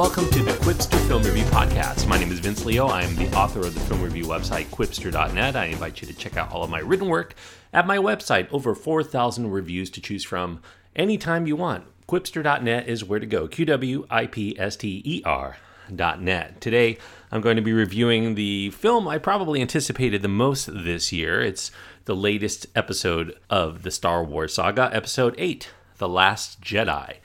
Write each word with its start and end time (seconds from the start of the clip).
Welcome 0.00 0.30
to 0.30 0.42
the 0.42 0.52
Qwipster 0.52 0.98
Film 1.08 1.22
Review 1.22 1.44
Podcast. 1.44 2.06
My 2.08 2.18
name 2.18 2.32
is 2.32 2.38
Vince 2.38 2.64
Leo. 2.64 2.86
I 2.86 3.02
am 3.02 3.14
the 3.16 3.30
author 3.36 3.60
of 3.60 3.74
the 3.74 3.80
film 3.80 4.00
review 4.00 4.24
website, 4.24 4.64
qwipster.net. 4.68 5.54
I 5.54 5.66
invite 5.66 6.00
you 6.00 6.08
to 6.08 6.14
check 6.14 6.38
out 6.38 6.50
all 6.50 6.64
of 6.64 6.70
my 6.70 6.78
written 6.78 7.06
work 7.06 7.34
at 7.74 7.86
my 7.86 7.98
website. 7.98 8.50
Over 8.50 8.74
4,000 8.74 9.50
reviews 9.50 9.90
to 9.90 10.00
choose 10.00 10.24
from 10.24 10.62
anytime 10.96 11.46
you 11.46 11.54
want. 11.54 11.84
Qwipster.net 12.08 12.88
is 12.88 13.04
where 13.04 13.20
to 13.20 13.26
go. 13.26 13.46
Q 13.46 13.66
W 13.66 14.06
I 14.08 14.24
P 14.26 14.58
S 14.58 14.74
T 14.74 15.02
E 15.04 15.22
R. 15.26 15.58
Net. 15.90 16.62
Today, 16.62 16.96
I'm 17.30 17.42
going 17.42 17.56
to 17.56 17.62
be 17.62 17.74
reviewing 17.74 18.36
the 18.36 18.70
film 18.70 19.06
I 19.06 19.18
probably 19.18 19.60
anticipated 19.60 20.22
the 20.22 20.28
most 20.28 20.70
this 20.72 21.12
year. 21.12 21.42
It's 21.42 21.70
the 22.06 22.16
latest 22.16 22.68
episode 22.74 23.38
of 23.50 23.82
the 23.82 23.90
Star 23.90 24.24
Wars 24.24 24.54
saga, 24.54 24.88
Episode 24.94 25.34
8 25.36 25.68
The 25.98 26.08
Last 26.08 26.62
Jedi. 26.62 27.16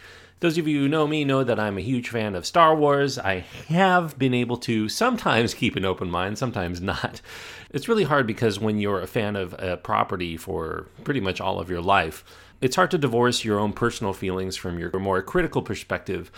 Those 0.42 0.58
of 0.58 0.68
you 0.68 0.82
who 0.82 0.90
know 0.90 1.08
me 1.08 1.24
know 1.24 1.46
that 1.46 1.60
I'm 1.60 1.78
a 1.78 1.82
huge 1.82 2.10
fan 2.10 2.36
of 2.36 2.46
Star 2.46 2.76
Wars. 2.76 3.18
I 3.18 3.46
have 3.70 4.20
been 4.20 4.34
able 4.34 4.58
to 4.58 4.90
sometimes 4.90 5.54
keep 5.54 5.78
an 5.78 5.86
open 5.86 6.12
mind, 6.12 6.38
sometimes 6.38 6.82
not. 6.82 7.22
It's 7.70 7.88
really 7.88 8.04
hard 8.04 8.28
because 8.28 8.60
when 8.60 8.78
you're 8.80 9.02
a 9.02 9.08
fan 9.08 9.38
of 9.38 9.56
a 9.58 9.78
property 9.78 10.36
for 10.36 10.88
pretty 11.06 11.22
much 11.22 11.40
all 11.40 11.60
of 11.60 11.70
your 11.70 11.82
life, 11.82 12.26
it's 12.60 12.76
hard 12.76 12.92
to 12.92 12.98
divorce 12.98 13.46
your 13.46 13.60
own 13.60 13.72
personal 13.72 14.12
feelings 14.12 14.58
from 14.58 14.78
your 14.78 14.92
more 15.00 15.22
critical 15.22 15.62
perspective 15.62 16.32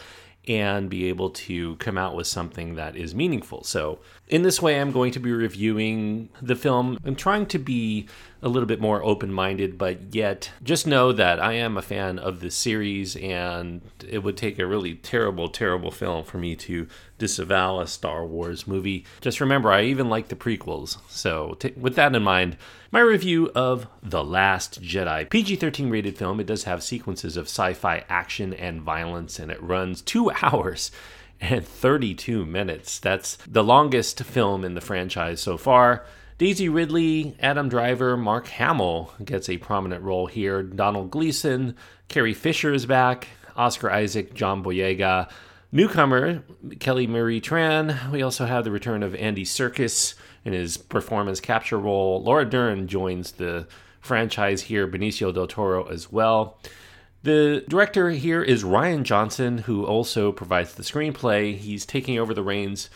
and 0.48 0.90
be 0.90 1.10
able 1.10 1.30
to 1.30 1.76
come 1.78 1.98
out 1.98 2.16
with 2.16 2.28
something 2.28 2.76
that 2.76 2.96
is 2.96 3.14
meaningful. 3.14 3.64
So, 3.64 4.00
in 4.28 4.44
this 4.44 4.62
way, 4.62 4.80
I'm 4.80 4.92
going 4.92 5.12
to 5.12 5.20
be 5.20 5.32
reviewing 5.32 6.30
the 6.42 6.56
film. 6.56 6.98
I'm 7.04 7.16
trying 7.16 7.48
to 7.48 7.60
be 7.60 8.08
a 8.42 8.50
little 8.50 8.68
bit 8.68 8.80
more 8.80 9.04
open 9.04 9.32
minded, 9.32 9.78
but 9.78 10.14
yet 10.14 10.52
just 10.64 10.86
know 10.86 11.12
that 11.12 11.40
I 11.40 11.54
am 11.54 11.78
a 11.78 11.82
fan 11.82 12.20
of 12.20 12.40
the 12.40 12.52
series, 12.52 13.16
and 13.16 13.82
it 14.08 14.20
would 14.20 14.38
take 14.38 14.60
a 14.60 14.68
really 14.68 14.96
terrible, 14.96 15.50
terrible 15.50 15.92
film 15.92 16.24
for 16.24 16.38
me 16.38 16.56
to 16.58 16.88
disavow 17.18 17.80
a 17.80 17.88
Star 17.88 18.26
Wars 18.26 18.68
movie. 18.68 19.06
Just 19.22 19.42
remember, 19.42 19.72
I 19.72 19.84
even 19.84 20.10
like 20.10 20.28
the 20.28 20.36
prequels. 20.36 20.98
So, 21.10 21.58
t- 21.60 21.74
with 21.76 21.96
that 21.96 22.16
in 22.16 22.24
mind, 22.24 22.58
my 22.92 23.00
review 23.00 23.52
of 23.56 23.88
The 24.04 24.24
Last 24.24 24.82
Jedi. 24.82 25.30
PG 25.30 25.56
13 25.58 25.90
rated 25.90 26.18
film. 26.18 26.40
It 26.40 26.48
does 26.48 26.64
have 26.66 26.84
sequences 26.84 27.38
of 27.38 27.48
sci 27.48 27.74
fi 27.74 28.06
action 28.08 28.54
and 28.54 28.82
violence, 28.82 29.40
and 29.40 29.52
it 29.52 29.62
runs 29.62 30.02
two 30.02 30.32
hours 30.42 30.92
and 31.42 31.68
32 31.68 32.46
minutes. 32.46 33.00
That's 33.00 33.38
the 33.48 33.64
longest 33.64 34.24
film 34.24 34.64
in 34.64 34.76
the 34.76 34.82
franchise 34.82 35.42
so 35.42 35.58
far. 35.58 36.06
Daisy 36.38 36.70
Ridley, 36.70 37.36
Adam 37.40 37.68
Driver, 37.68 38.16
Mark 38.16 38.48
Hamill 38.48 39.12
gets 39.26 39.50
a 39.50 39.58
prominent 39.58 40.04
role 40.04 40.28
here. 40.28 40.62
Domhnall 40.62 41.06
Gleeson, 41.06 41.76
Carrie 42.10 42.36
Fisher 42.36 42.74
is 42.74 42.86
back. 42.86 43.28
Oscar 43.56 43.90
Isaac, 43.92 44.36
John 44.36 44.64
Boyega. 44.64 45.32
Newcomer, 45.72 46.44
Kelly 46.80 47.08
Marie 47.08 47.42
Tran. 47.42 48.12
We 48.12 48.22
also 48.22 48.46
have 48.46 48.64
the 48.64 48.72
return 48.72 49.02
of 49.02 49.16
Andy 49.16 49.44
Serkis 49.44 50.14
in 50.46 50.54
his 50.54 50.78
performance 50.78 51.40
capture 51.40 51.80
role. 51.80 52.22
Laura 52.22 52.46
Dern 52.46 52.88
joins 52.88 53.32
the 53.34 53.68
franchise 54.00 54.62
here, 54.62 54.88
Benicio 54.88 55.34
del 55.34 55.48
Toro 55.48 55.86
as 55.88 56.12
well. 56.12 56.60
The 57.24 57.66
director 57.68 58.12
here 58.12 58.44
is 58.44 58.64
Rian 58.64 59.04
Johnson, 59.04 59.58
who 59.58 59.86
also 59.86 60.32
provides 60.32 60.76
the 60.76 60.84
screenplay. 60.84 61.58
He's 61.58 61.86
taking 61.86 62.20
over 62.20 62.34
the 62.34 62.44
reins 62.44 62.90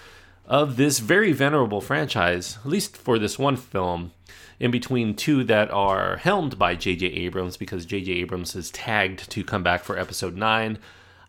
of 0.51 0.75
this 0.75 0.99
very 0.99 1.31
venerable 1.31 1.79
franchise, 1.79 2.57
at 2.57 2.69
least 2.69 2.97
for 2.97 3.17
this 3.17 3.39
one 3.39 3.55
film, 3.55 4.11
in 4.59 4.69
between 4.69 5.15
two 5.15 5.45
that 5.45 5.71
are 5.71 6.17
helmed 6.17 6.59
by 6.59 6.75
J.J. 6.75 7.07
Abrams 7.07 7.55
because 7.55 7.85
J.J. 7.85 8.11
Abrams 8.11 8.53
is 8.53 8.69
tagged 8.69 9.31
to 9.31 9.45
come 9.45 9.63
back 9.63 9.85
for 9.85 9.97
episode 9.97 10.35
9. 10.35 10.77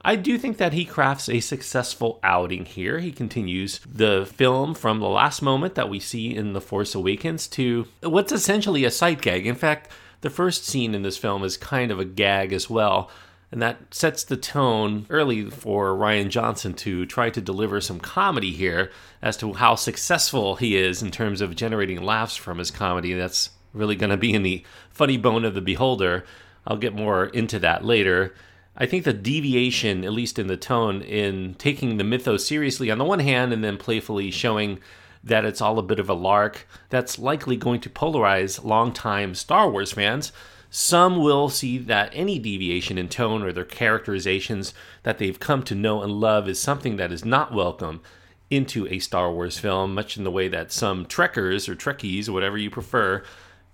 I 0.04 0.16
do 0.16 0.36
think 0.38 0.56
that 0.56 0.72
he 0.72 0.84
crafts 0.84 1.28
a 1.28 1.38
successful 1.38 2.18
outing 2.24 2.64
here. 2.64 2.98
He 2.98 3.12
continues 3.12 3.78
the 3.88 4.26
film 4.26 4.74
from 4.74 4.98
the 4.98 5.08
last 5.08 5.40
moment 5.40 5.76
that 5.76 5.88
we 5.88 6.00
see 6.00 6.34
in 6.34 6.52
The 6.52 6.60
Force 6.60 6.92
Awakens 6.92 7.46
to 7.48 7.86
what's 8.02 8.32
essentially 8.32 8.84
a 8.84 8.90
sight 8.90 9.22
gag. 9.22 9.46
In 9.46 9.54
fact, 9.54 9.88
the 10.22 10.30
first 10.30 10.66
scene 10.66 10.96
in 10.96 11.02
this 11.02 11.16
film 11.16 11.44
is 11.44 11.56
kind 11.56 11.92
of 11.92 12.00
a 12.00 12.04
gag 12.04 12.52
as 12.52 12.68
well. 12.68 13.08
And 13.52 13.60
that 13.60 13.94
sets 13.94 14.24
the 14.24 14.38
tone 14.38 15.04
early 15.10 15.50
for 15.50 15.94
Rian 15.94 16.30
Johnson 16.30 16.72
to 16.74 17.04
try 17.04 17.28
to 17.28 17.40
deliver 17.40 17.82
some 17.82 18.00
comedy 18.00 18.52
here 18.52 18.90
as 19.20 19.36
to 19.36 19.52
how 19.52 19.74
successful 19.74 20.56
he 20.56 20.74
is 20.74 21.02
in 21.02 21.10
terms 21.10 21.42
of 21.42 21.54
generating 21.54 22.02
laughs 22.02 22.34
from 22.34 22.56
his 22.56 22.70
comedy. 22.70 23.12
That's 23.12 23.50
really 23.74 23.94
going 23.94 24.10
to 24.10 24.16
be 24.16 24.32
in 24.32 24.42
the 24.42 24.64
funny 24.88 25.18
bone 25.18 25.44
of 25.44 25.52
the 25.54 25.60
beholder. 25.60 26.24
I'll 26.66 26.78
get 26.78 26.94
more 26.94 27.26
into 27.26 27.58
that 27.58 27.84
later. 27.84 28.34
I 28.74 28.86
think 28.86 29.04
the 29.04 29.12
deviation, 29.12 30.02
at 30.02 30.14
least 30.14 30.38
in 30.38 30.46
the 30.46 30.56
tone, 30.56 31.02
in 31.02 31.54
taking 31.56 31.98
the 31.98 32.04
mythos 32.04 32.46
seriously 32.46 32.90
on 32.90 32.96
the 32.96 33.04
one 33.04 33.18
hand 33.18 33.52
and 33.52 33.62
then 33.62 33.76
playfully 33.76 34.30
showing 34.30 34.80
that 35.22 35.44
it's 35.44 35.60
all 35.60 35.78
a 35.78 35.82
bit 35.82 36.00
of 36.00 36.08
a 36.08 36.14
lark, 36.14 36.66
that's 36.88 37.18
likely 37.18 37.56
going 37.56 37.80
to 37.82 37.90
polarize 37.90 38.64
longtime 38.64 39.34
Star 39.34 39.70
Wars 39.70 39.92
fans. 39.92 40.32
Some 40.74 41.18
will 41.18 41.50
see 41.50 41.76
that 41.76 42.10
any 42.14 42.38
deviation 42.38 42.96
in 42.96 43.10
tone 43.10 43.42
or 43.42 43.52
their 43.52 43.62
characterizations 43.62 44.72
that 45.02 45.18
they've 45.18 45.38
come 45.38 45.62
to 45.64 45.74
know 45.74 46.02
and 46.02 46.10
love 46.10 46.48
is 46.48 46.58
something 46.58 46.96
that 46.96 47.12
is 47.12 47.26
not 47.26 47.52
welcome 47.52 48.00
into 48.48 48.88
a 48.88 48.98
Star 48.98 49.30
Wars 49.30 49.58
film, 49.58 49.94
much 49.94 50.16
in 50.16 50.24
the 50.24 50.30
way 50.30 50.48
that 50.48 50.72
some 50.72 51.04
Trekkers 51.04 51.68
or 51.68 51.76
Trekkies, 51.76 52.30
whatever 52.30 52.56
you 52.56 52.70
prefer, 52.70 53.22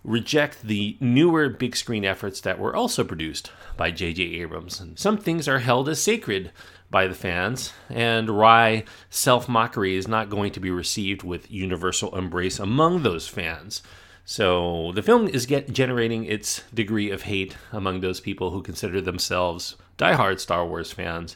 reject 0.03 0.63
the 0.63 0.97
newer 0.99 1.49
big 1.49 1.77
screen 1.77 2.05
efforts 2.05 2.41
that 2.41 2.59
were 2.59 2.75
also 2.75 3.05
produced 3.05 3.53
by 3.77 3.93
J.J. 3.93 4.25
Abrams. 4.41 4.81
And 4.81 4.99
some 4.99 5.19
things 5.19 5.47
are 5.47 5.61
held 5.61 5.89
as 5.89 6.03
sacred 6.03 6.51
by 6.91 7.07
the 7.07 7.15
fans, 7.15 7.73
and 7.89 8.29
wry 8.29 8.83
self 9.09 9.49
mockery 9.49 9.95
is 9.95 10.09
not 10.09 10.31
going 10.31 10.51
to 10.51 10.61
be 10.61 10.73
received 10.73 11.23
with 11.23 11.49
universal 11.49 12.17
embrace 12.17 12.59
among 12.59 13.05
those 13.05 13.29
fans. 13.29 13.83
So 14.31 14.93
the 14.95 15.01
film 15.01 15.27
is 15.27 15.47
get 15.47 15.73
generating 15.73 16.27
its 16.27 16.63
degree 16.75 17.11
of 17.11 17.23
hate 17.23 17.57
among 17.73 18.01
those 18.01 18.21
people 18.21 18.51
who 18.51 18.61
consider 18.61 19.01
themselves 19.01 19.77
diehard 19.97 20.39
Star 20.39 20.67
Wars 20.67 20.93
fans, 20.93 21.35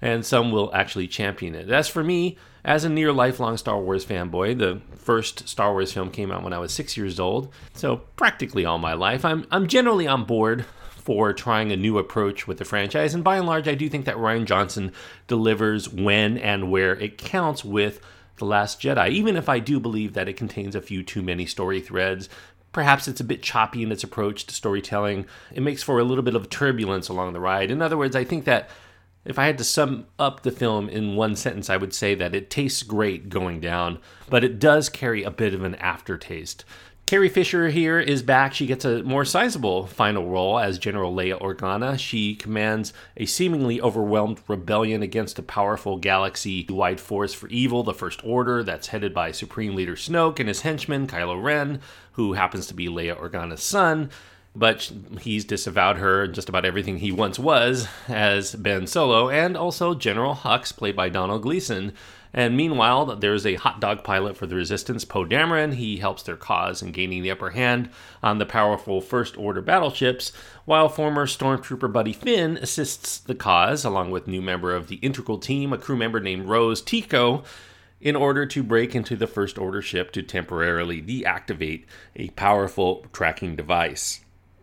and 0.00 0.26
some 0.26 0.50
will 0.50 0.74
actually 0.74 1.06
champion 1.06 1.54
it. 1.54 1.70
As 1.70 1.86
for 1.86 2.02
me, 2.02 2.36
as 2.64 2.82
a 2.82 2.88
near 2.88 3.12
lifelong 3.12 3.58
Star 3.58 3.80
Wars 3.80 4.04
fanboy, 4.04 4.58
the 4.58 4.80
first 4.96 5.48
Star 5.48 5.70
Wars 5.70 5.92
film 5.92 6.10
came 6.10 6.32
out 6.32 6.42
when 6.42 6.52
I 6.52 6.58
was 6.58 6.72
six 6.72 6.96
years 6.96 7.20
old, 7.20 7.52
so 7.74 7.98
practically 8.16 8.64
all 8.64 8.78
my 8.78 8.94
life, 8.94 9.24
I'm 9.24 9.46
I'm 9.52 9.68
generally 9.68 10.08
on 10.08 10.24
board 10.24 10.64
for 10.96 11.32
trying 11.32 11.70
a 11.70 11.76
new 11.76 11.96
approach 11.96 12.48
with 12.48 12.58
the 12.58 12.64
franchise. 12.64 13.14
And 13.14 13.22
by 13.22 13.36
and 13.36 13.46
large, 13.46 13.68
I 13.68 13.76
do 13.76 13.88
think 13.88 14.04
that 14.06 14.16
Rian 14.16 14.46
Johnson 14.46 14.90
delivers 15.28 15.88
when 15.88 16.38
and 16.38 16.72
where 16.72 16.96
it 16.96 17.18
counts 17.18 17.64
with 17.64 18.00
The 18.36 18.44
Last 18.44 18.80
Jedi, 18.80 19.10
even 19.10 19.36
if 19.36 19.48
I 19.48 19.58
do 19.58 19.78
believe 19.78 20.14
that 20.14 20.28
it 20.28 20.36
contains 20.36 20.74
a 20.74 20.80
few 20.80 21.02
too 21.02 21.22
many 21.22 21.46
story 21.46 21.80
threads. 21.80 22.28
Perhaps 22.72 23.06
it's 23.06 23.20
a 23.20 23.24
bit 23.24 23.42
choppy 23.42 23.82
in 23.82 23.92
its 23.92 24.02
approach 24.02 24.46
to 24.46 24.54
storytelling. 24.54 25.26
It 25.52 25.62
makes 25.62 25.82
for 25.82 25.98
a 25.98 26.04
little 26.04 26.24
bit 26.24 26.34
of 26.34 26.48
turbulence 26.48 27.08
along 27.08 27.34
the 27.34 27.40
ride. 27.40 27.70
In 27.70 27.82
other 27.82 27.98
words, 27.98 28.16
I 28.16 28.24
think 28.24 28.44
that 28.46 28.70
if 29.24 29.38
I 29.38 29.46
had 29.46 29.58
to 29.58 29.64
sum 29.64 30.06
up 30.18 30.42
the 30.42 30.50
film 30.50 30.88
in 30.88 31.14
one 31.14 31.36
sentence, 31.36 31.70
I 31.70 31.76
would 31.76 31.94
say 31.94 32.14
that 32.14 32.34
it 32.34 32.50
tastes 32.50 32.82
great 32.82 33.28
going 33.28 33.60
down, 33.60 33.98
but 34.28 34.42
it 34.42 34.58
does 34.58 34.88
carry 34.88 35.22
a 35.22 35.30
bit 35.30 35.54
of 35.54 35.62
an 35.62 35.76
aftertaste. 35.76 36.64
Carrie 37.12 37.28
Fisher 37.28 37.68
here 37.68 38.00
is 38.00 38.22
back. 38.22 38.54
She 38.54 38.64
gets 38.64 38.86
a 38.86 39.02
more 39.02 39.26
sizable 39.26 39.86
final 39.86 40.30
role 40.30 40.58
as 40.58 40.78
General 40.78 41.14
Leia 41.14 41.38
Organa. 41.38 41.98
She 41.98 42.34
commands 42.34 42.94
a 43.18 43.26
seemingly 43.26 43.82
overwhelmed 43.82 44.40
rebellion 44.48 45.02
against 45.02 45.38
a 45.38 45.42
powerful 45.42 45.98
galaxy 45.98 46.66
wide 46.70 46.98
force 46.98 47.34
for 47.34 47.48
evil, 47.48 47.82
the 47.82 47.92
First 47.92 48.24
Order, 48.24 48.64
that's 48.64 48.86
headed 48.86 49.12
by 49.12 49.30
Supreme 49.30 49.74
Leader 49.74 49.94
Snoke 49.94 50.38
and 50.40 50.48
his 50.48 50.62
henchman, 50.62 51.06
Kylo 51.06 51.42
Ren, 51.42 51.82
who 52.12 52.32
happens 52.32 52.66
to 52.68 52.74
be 52.74 52.88
Leia 52.88 53.14
Organa's 53.14 53.62
son. 53.62 54.08
But 54.56 54.90
he's 55.20 55.44
disavowed 55.44 55.98
her 55.98 56.24
and 56.24 56.34
just 56.34 56.48
about 56.48 56.64
everything 56.64 56.96
he 56.96 57.12
once 57.12 57.38
was 57.38 57.88
as 58.08 58.54
Ben 58.54 58.86
Solo, 58.86 59.28
and 59.28 59.54
also 59.54 59.94
General 59.94 60.34
Hux, 60.34 60.74
played 60.74 60.96
by 60.96 61.10
Domhnall 61.10 61.40
Gleeson 61.40 61.92
and 62.34 62.56
meanwhile, 62.56 63.04
there's 63.16 63.44
a 63.44 63.56
hot 63.56 63.80
dog 63.80 64.02
pilot 64.02 64.36
for 64.36 64.46
the 64.46 64.54
Resistance, 64.54 65.04
Poe 65.04 65.24
Dameron. 65.24 65.74
He 65.74 65.98
helps 65.98 66.22
their 66.22 66.36
cause 66.36 66.82
in 66.82 66.92
gaining 66.92 67.22
the 67.22 67.30
upper 67.30 67.50
hand 67.50 67.90
on 68.22 68.38
the 68.38 68.46
powerful 68.46 69.00
First 69.00 69.36
Order 69.36 69.60
battleships, 69.60 70.32
while 70.64 70.88
former 70.88 71.26
Stormtrooper 71.26 71.92
Buddy 71.92 72.12
Finn 72.12 72.56
assists 72.56 73.18
the 73.18 73.34
cause, 73.34 73.84
along 73.84 74.10
with 74.10 74.26
new 74.26 74.40
member 74.40 74.74
of 74.74 74.88
the 74.88 74.96
Integral 74.96 75.38
Team, 75.38 75.72
a 75.72 75.78
crew 75.78 75.96
member 75.96 76.20
named 76.20 76.48
Rose 76.48 76.80
Tico, 76.80 77.44
in 78.00 78.16
order 78.16 78.46
to 78.46 78.62
break 78.62 78.94
into 78.94 79.14
the 79.14 79.26
First 79.26 79.58
Order 79.58 79.82
ship 79.82 80.10
to 80.12 80.22
temporarily 80.22 81.00
deactivate 81.00 81.84
a 82.16 82.30
powerful 82.30 83.06
tracking 83.12 83.56
device. 83.56 84.20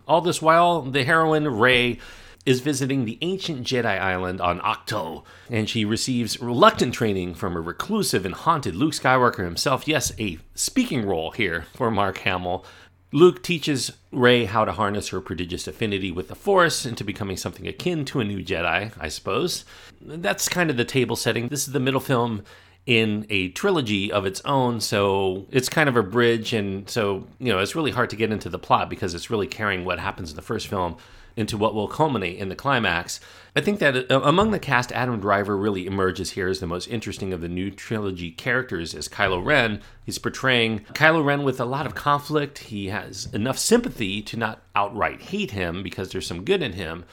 All 0.07 0.21
this 0.21 0.41
while, 0.41 0.81
the 0.81 1.03
heroine 1.03 1.47
Rey 1.47 1.99
is 2.45 2.61
visiting 2.61 3.05
the 3.05 3.17
ancient 3.21 3.65
Jedi 3.65 3.99
island 3.99 4.41
on 4.41 4.59
Ahch-To, 4.61 5.23
and 5.49 5.69
she 5.69 5.85
receives 5.85 6.39
reluctant 6.39 6.93
training 6.93 7.35
from 7.35 7.55
a 7.55 7.61
reclusive 7.61 8.25
and 8.25 8.33
haunted 8.33 8.75
Luke 8.75 8.93
Skywalker 8.93 9.43
himself. 9.43 9.87
Yes, 9.87 10.11
a 10.19 10.39
speaking 10.55 11.05
role 11.05 11.31
here 11.31 11.65
for 11.75 11.91
Mark 11.91 12.19
Hamill. 12.19 12.65
Luke 13.11 13.41
teaches 13.41 13.91
Rey 14.11 14.45
how 14.45 14.65
to 14.65 14.71
harness 14.71 15.09
her 15.09 15.19
prodigious 15.19 15.67
affinity 15.67 16.11
with 16.11 16.27
the 16.27 16.35
Force 16.35 16.85
into 16.85 17.03
becoming 17.03 17.37
something 17.37 17.67
akin 17.67 18.05
to 18.05 18.19
a 18.19 18.23
new 18.23 18.43
Jedi, 18.43 18.91
I 18.99 19.07
suppose. 19.09 19.65
That's 19.99 20.47
kind 20.47 20.69
of 20.69 20.77
the 20.77 20.85
table 20.85 21.15
setting. 21.15 21.47
This 21.47 21.67
is 21.67 21.73
the 21.73 21.79
middle 21.79 21.99
film 21.99 22.43
in 22.89 23.23
a 23.29 23.49
trilogy 23.49 24.11
of 24.11 24.25
its 24.25 24.41
own, 24.45 24.81
so 24.81 25.45
it's 25.51 25.69
kind 25.69 25.87
of 25.87 25.95
a 25.95 26.01
bridge, 26.01 26.53
and 26.53 26.89
so, 26.89 27.27
you 27.37 27.53
know, 27.53 27.59
it's 27.59 27.75
really 27.75 27.91
hard 27.91 28.09
to 28.09 28.15
get 28.15 28.31
into 28.31 28.49
the 28.49 28.57
plot 28.57 28.89
because 28.89 29.13
it's 29.13 29.29
really 29.29 29.45
carrying 29.45 29.85
what 29.85 29.99
happens 29.99 30.31
in 30.31 30.35
the 30.35 30.41
first 30.41 30.67
film 30.67 30.97
into 31.35 31.55
what 31.55 31.75
will 31.75 31.87
culminate 31.87 32.39
in 32.39 32.49
the 32.49 32.55
climax. 32.55 33.19
I 33.55 33.61
think 33.61 33.77
that 33.77 34.11
uh, 34.11 34.21
among 34.23 34.49
the 34.49 34.57
cast, 34.57 34.91
Adam 34.91 35.19
Driver 35.19 35.55
really 35.55 35.85
emerges 35.85 36.31
here 36.31 36.47
as 36.47 36.61
the 36.61 36.65
most 36.65 36.87
interesting 36.87 37.31
of 37.31 37.41
the 37.41 37.47
new 37.47 37.69
trilogy 37.69 38.31
characters 38.31 38.95
as 38.95 39.07
Kylo 39.07 39.45
Ren. 39.45 39.81
He's 40.03 40.17
portraying 40.17 40.79
Kylo 40.93 41.23
Ren 41.23 41.43
with 41.43 41.59
a 41.59 41.65
lot 41.65 41.85
of 41.85 41.93
conflict. 41.93 42.57
He 42.57 42.87
has 42.87 43.29
enough 43.33 43.59
sympathy 43.59 44.23
to 44.23 44.35
not 44.35 44.63
outright 44.75 45.21
hate 45.21 45.51
him 45.51 45.83
because 45.83 46.09
there's 46.09 46.25
some 46.25 46.43
good 46.43 46.63
in 46.63 46.73
him. 46.73 47.05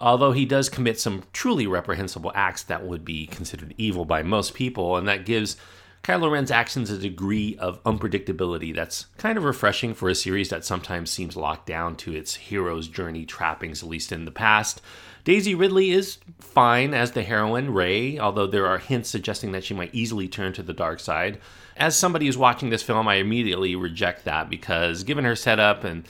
Although 0.00 0.32
he 0.32 0.46
does 0.46 0.68
commit 0.68 0.98
some 0.98 1.24
truly 1.32 1.66
reprehensible 1.66 2.32
acts 2.34 2.62
that 2.64 2.86
would 2.86 3.04
be 3.04 3.26
considered 3.26 3.74
evil 3.76 4.04
by 4.04 4.22
most 4.22 4.54
people, 4.54 4.96
and 4.96 5.06
that 5.06 5.26
gives 5.26 5.56
Kylo 6.02 6.30
Ren's 6.30 6.50
actions 6.50 6.88
a 6.88 6.96
degree 6.96 7.56
of 7.58 7.82
unpredictability 7.84 8.74
that's 8.74 9.06
kind 9.18 9.36
of 9.36 9.44
refreshing 9.44 9.92
for 9.92 10.08
a 10.08 10.14
series 10.14 10.48
that 10.48 10.64
sometimes 10.64 11.10
seems 11.10 11.36
locked 11.36 11.66
down 11.66 11.96
to 11.96 12.14
its 12.14 12.36
hero's 12.36 12.88
journey 12.88 13.26
trappings, 13.26 13.82
at 13.82 13.88
least 13.88 14.10
in 14.10 14.24
the 14.24 14.30
past. 14.30 14.80
Daisy 15.24 15.54
Ridley 15.54 15.90
is 15.90 16.16
fine 16.40 16.94
as 16.94 17.12
the 17.12 17.22
heroine, 17.22 17.74
Rey, 17.74 18.18
although 18.18 18.46
there 18.46 18.66
are 18.66 18.78
hints 18.78 19.10
suggesting 19.10 19.52
that 19.52 19.64
she 19.64 19.74
might 19.74 19.94
easily 19.94 20.26
turn 20.26 20.54
to 20.54 20.62
the 20.62 20.72
dark 20.72 21.00
side. 21.00 21.38
As 21.76 21.94
somebody 21.94 22.24
who's 22.24 22.38
watching 22.38 22.70
this 22.70 22.82
film, 22.82 23.06
I 23.06 23.16
immediately 23.16 23.76
reject 23.76 24.24
that 24.24 24.48
because 24.48 25.04
given 25.04 25.26
her 25.26 25.36
setup 25.36 25.84
and 25.84 26.06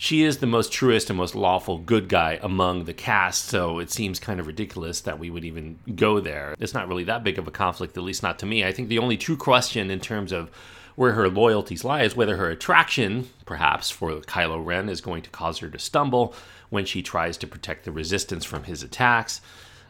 she 0.00 0.22
is 0.22 0.38
the 0.38 0.46
most 0.46 0.70
truest 0.70 1.10
and 1.10 1.16
most 1.16 1.34
lawful 1.34 1.78
good 1.78 2.08
guy 2.08 2.38
among 2.40 2.84
the 2.84 2.94
cast, 2.94 3.46
so 3.46 3.80
it 3.80 3.90
seems 3.90 4.20
kind 4.20 4.38
of 4.38 4.46
ridiculous 4.46 5.00
that 5.00 5.18
we 5.18 5.28
would 5.28 5.44
even 5.44 5.76
go 5.96 6.20
there. 6.20 6.54
It's 6.60 6.72
not 6.72 6.86
really 6.86 7.02
that 7.04 7.24
big 7.24 7.36
of 7.36 7.48
a 7.48 7.50
conflict, 7.50 7.96
at 7.96 8.04
least 8.04 8.22
not 8.22 8.38
to 8.38 8.46
me. 8.46 8.64
I 8.64 8.70
think 8.70 8.88
the 8.88 9.00
only 9.00 9.16
true 9.16 9.36
question 9.36 9.90
in 9.90 9.98
terms 9.98 10.30
of 10.30 10.52
where 10.94 11.14
her 11.14 11.28
loyalties 11.28 11.82
lie 11.82 12.02
is 12.02 12.14
whether 12.14 12.36
her 12.36 12.48
attraction, 12.48 13.28
perhaps, 13.44 13.90
for 13.90 14.12
Kylo 14.20 14.64
Ren 14.64 14.88
is 14.88 15.00
going 15.00 15.22
to 15.22 15.30
cause 15.30 15.58
her 15.58 15.68
to 15.68 15.78
stumble 15.80 16.32
when 16.70 16.84
she 16.84 17.02
tries 17.02 17.36
to 17.38 17.48
protect 17.48 17.84
the 17.84 17.90
resistance 17.90 18.44
from 18.44 18.62
his 18.64 18.84
attacks. 18.84 19.40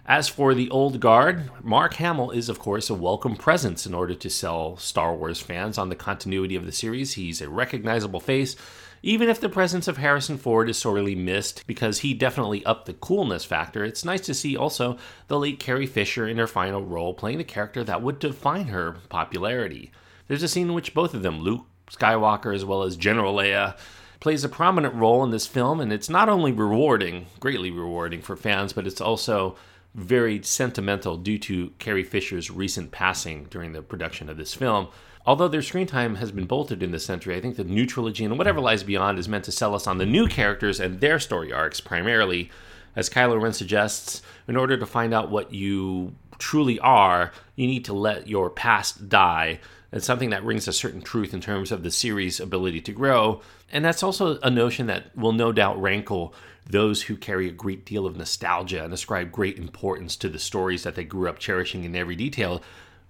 As 0.09 0.27
for 0.27 0.55
the 0.55 0.71
old 0.71 0.99
guard, 0.99 1.51
Mark 1.63 1.95
Hamill 1.95 2.33
is, 2.33 2.49
of 2.49 2.59
course, 2.59 2.91
a 2.91 2.95
welcome 2.95 3.37
presence 3.37 3.87
in 3.87 3.95
order 3.95 4.15
to 4.15 4.31
sell 4.31 4.77
Star 4.79 5.15
Wars 5.15 5.39
fans 5.39 5.79
on 5.79 5.91
the 5.91 5.95
continuity 5.95 6.57
of 6.57 6.67
the 6.67 6.73
series. 6.73 7.13
He's 7.13 7.41
a 7.41 7.49
recognizable 7.49 8.19
face 8.19 8.57
even 9.03 9.29
if 9.29 9.41
the 9.41 9.49
presence 9.49 9.87
of 9.87 9.97
Harrison 9.97 10.39
Ford 10.39 10.69
is 10.69 10.77
sorely 10.77 11.15
missed 11.15 11.67
because 11.67 12.01
he 12.01 12.15
definitely 12.15 12.65
upped 12.65 12.87
the 12.87 12.95
coolness 12.95 13.45
factor, 13.45 13.85
it's 13.85 14.05
nice 14.05 14.23
to 14.23 14.35
see 14.35 14.57
also 14.57 14.99
the 15.29 15.39
late 15.39 15.61
Carrie 15.61 15.87
Fisher 15.87 16.27
in 16.27 16.39
her 16.39 16.47
final 16.47 16.83
role 16.83 17.15
playing 17.15 17.39
the 17.39 17.45
character 17.45 17.85
that 17.85 18.03
would 18.03 18.19
define 18.19 18.69
her 18.69 18.97
popularity. 19.09 19.93
There's 20.27 20.43
a 20.43 20.49
scene 20.49 20.69
in 20.69 20.75
which 20.75 20.95
both 20.95 21.15
of 21.15 21.23
them, 21.23 21.41
Luke 21.41 21.67
Skywalker 21.91 22.55
as 22.55 22.65
well 22.65 22.83
as 22.83 22.97
General 22.97 23.37
Leia, 23.37 23.79
plays 24.21 24.43
a 24.43 24.49
prominent 24.49 24.95
role 24.95 25.23
in 25.23 25.31
this 25.31 25.47
film, 25.47 25.81
and 25.81 25.93
it's 25.93 26.09
not 26.09 26.29
only 26.29 26.51
rewarding, 26.51 27.27
greatly 27.39 27.71
rewarding 27.71 28.21
for 28.21 28.37
fans, 28.37 28.73
but 28.73 28.87
it's 28.87 29.01
also 29.01 29.57
very 29.99 30.43
sentimental 30.43 31.17
due 31.17 31.39
to 31.39 31.73
Carrie 31.79 32.05
Fisher's 32.05 32.51
recent 32.51 32.91
passing 32.93 33.45
during 33.51 33.73
the 33.73 33.83
production 33.83 34.29
of 34.29 34.37
this 34.37 34.55
film. 34.55 34.89
Although 35.27 35.49
their 35.49 35.63
screen 35.63 35.87
time 35.87 36.15
has 36.17 36.31
been 36.31 36.47
bolted 36.47 36.83
in 36.83 36.93
this 36.93 37.05
century, 37.05 37.37
I 37.37 37.41
think 37.41 37.57
the 37.57 37.65
new 37.65 37.85
trilogy 37.85 38.25
and 38.25 38.39
whatever 38.39 38.61
lies 38.61 38.83
beyond 38.83 39.19
is 39.19 39.29
meant 39.29 39.45
to 39.45 39.53
sell 39.53 39.75
us 39.75 39.87
on 39.87 39.99
the 39.99 40.07
new 40.07 40.27
characters 40.27 40.81
and 40.81 41.01
their 41.01 41.19
story 41.19 41.53
arcs 41.53 41.81
primarily. 41.81 42.51
As 42.97 43.11
Kylo 43.11 43.41
Ren 43.41 43.53
suggests, 43.53 44.23
in 44.47 44.57
order 44.57 44.77
to 44.79 44.87
find 44.87 45.13
out 45.13 45.31
what 45.31 45.53
you 45.53 46.15
truly 46.39 46.79
are, 46.81 47.33
you 47.57 47.67
need 47.67 47.85
to 47.87 47.93
let 47.93 48.29
your 48.29 48.49
past 48.49 49.09
die. 49.09 49.61
It's 49.93 50.07
something 50.07 50.31
that 50.31 50.45
rings 50.45 50.69
a 50.69 50.73
certain 50.73 51.03
truth 51.03 51.35
in 51.35 51.41
terms 51.41 51.73
of 51.73 51.83
the 51.83 51.91
series' 51.91 52.41
ability 52.41 52.81
to 52.83 52.93
grow. 52.93 53.41
And 53.71 53.85
that's 53.85 54.03
also 54.03 54.39
a 54.41 54.51
notion 54.51 54.87
that 54.87 55.17
will 55.17 55.33
no 55.33 55.53
doubt 55.53 55.81
rankle 55.81 56.35
those 56.69 57.03
who 57.03 57.17
carry 57.17 57.49
a 57.49 57.53
great 57.53 57.85
deal 57.85 58.07
of 58.07 58.17
nostalgia 58.17 58.85
and 58.85 58.93
ascribe 58.93 59.33
great 59.33 59.59
importance 59.59 60.17
to 60.17 60.29
the 60.29 60.39
stories 60.39 60.83
that 60.83 60.95
they 60.95 61.05
grew 61.05 61.29
up 61.29 61.39
cherishing 61.39 61.85
in 61.85 61.97
every 61.97 62.15
detail. 62.15 62.63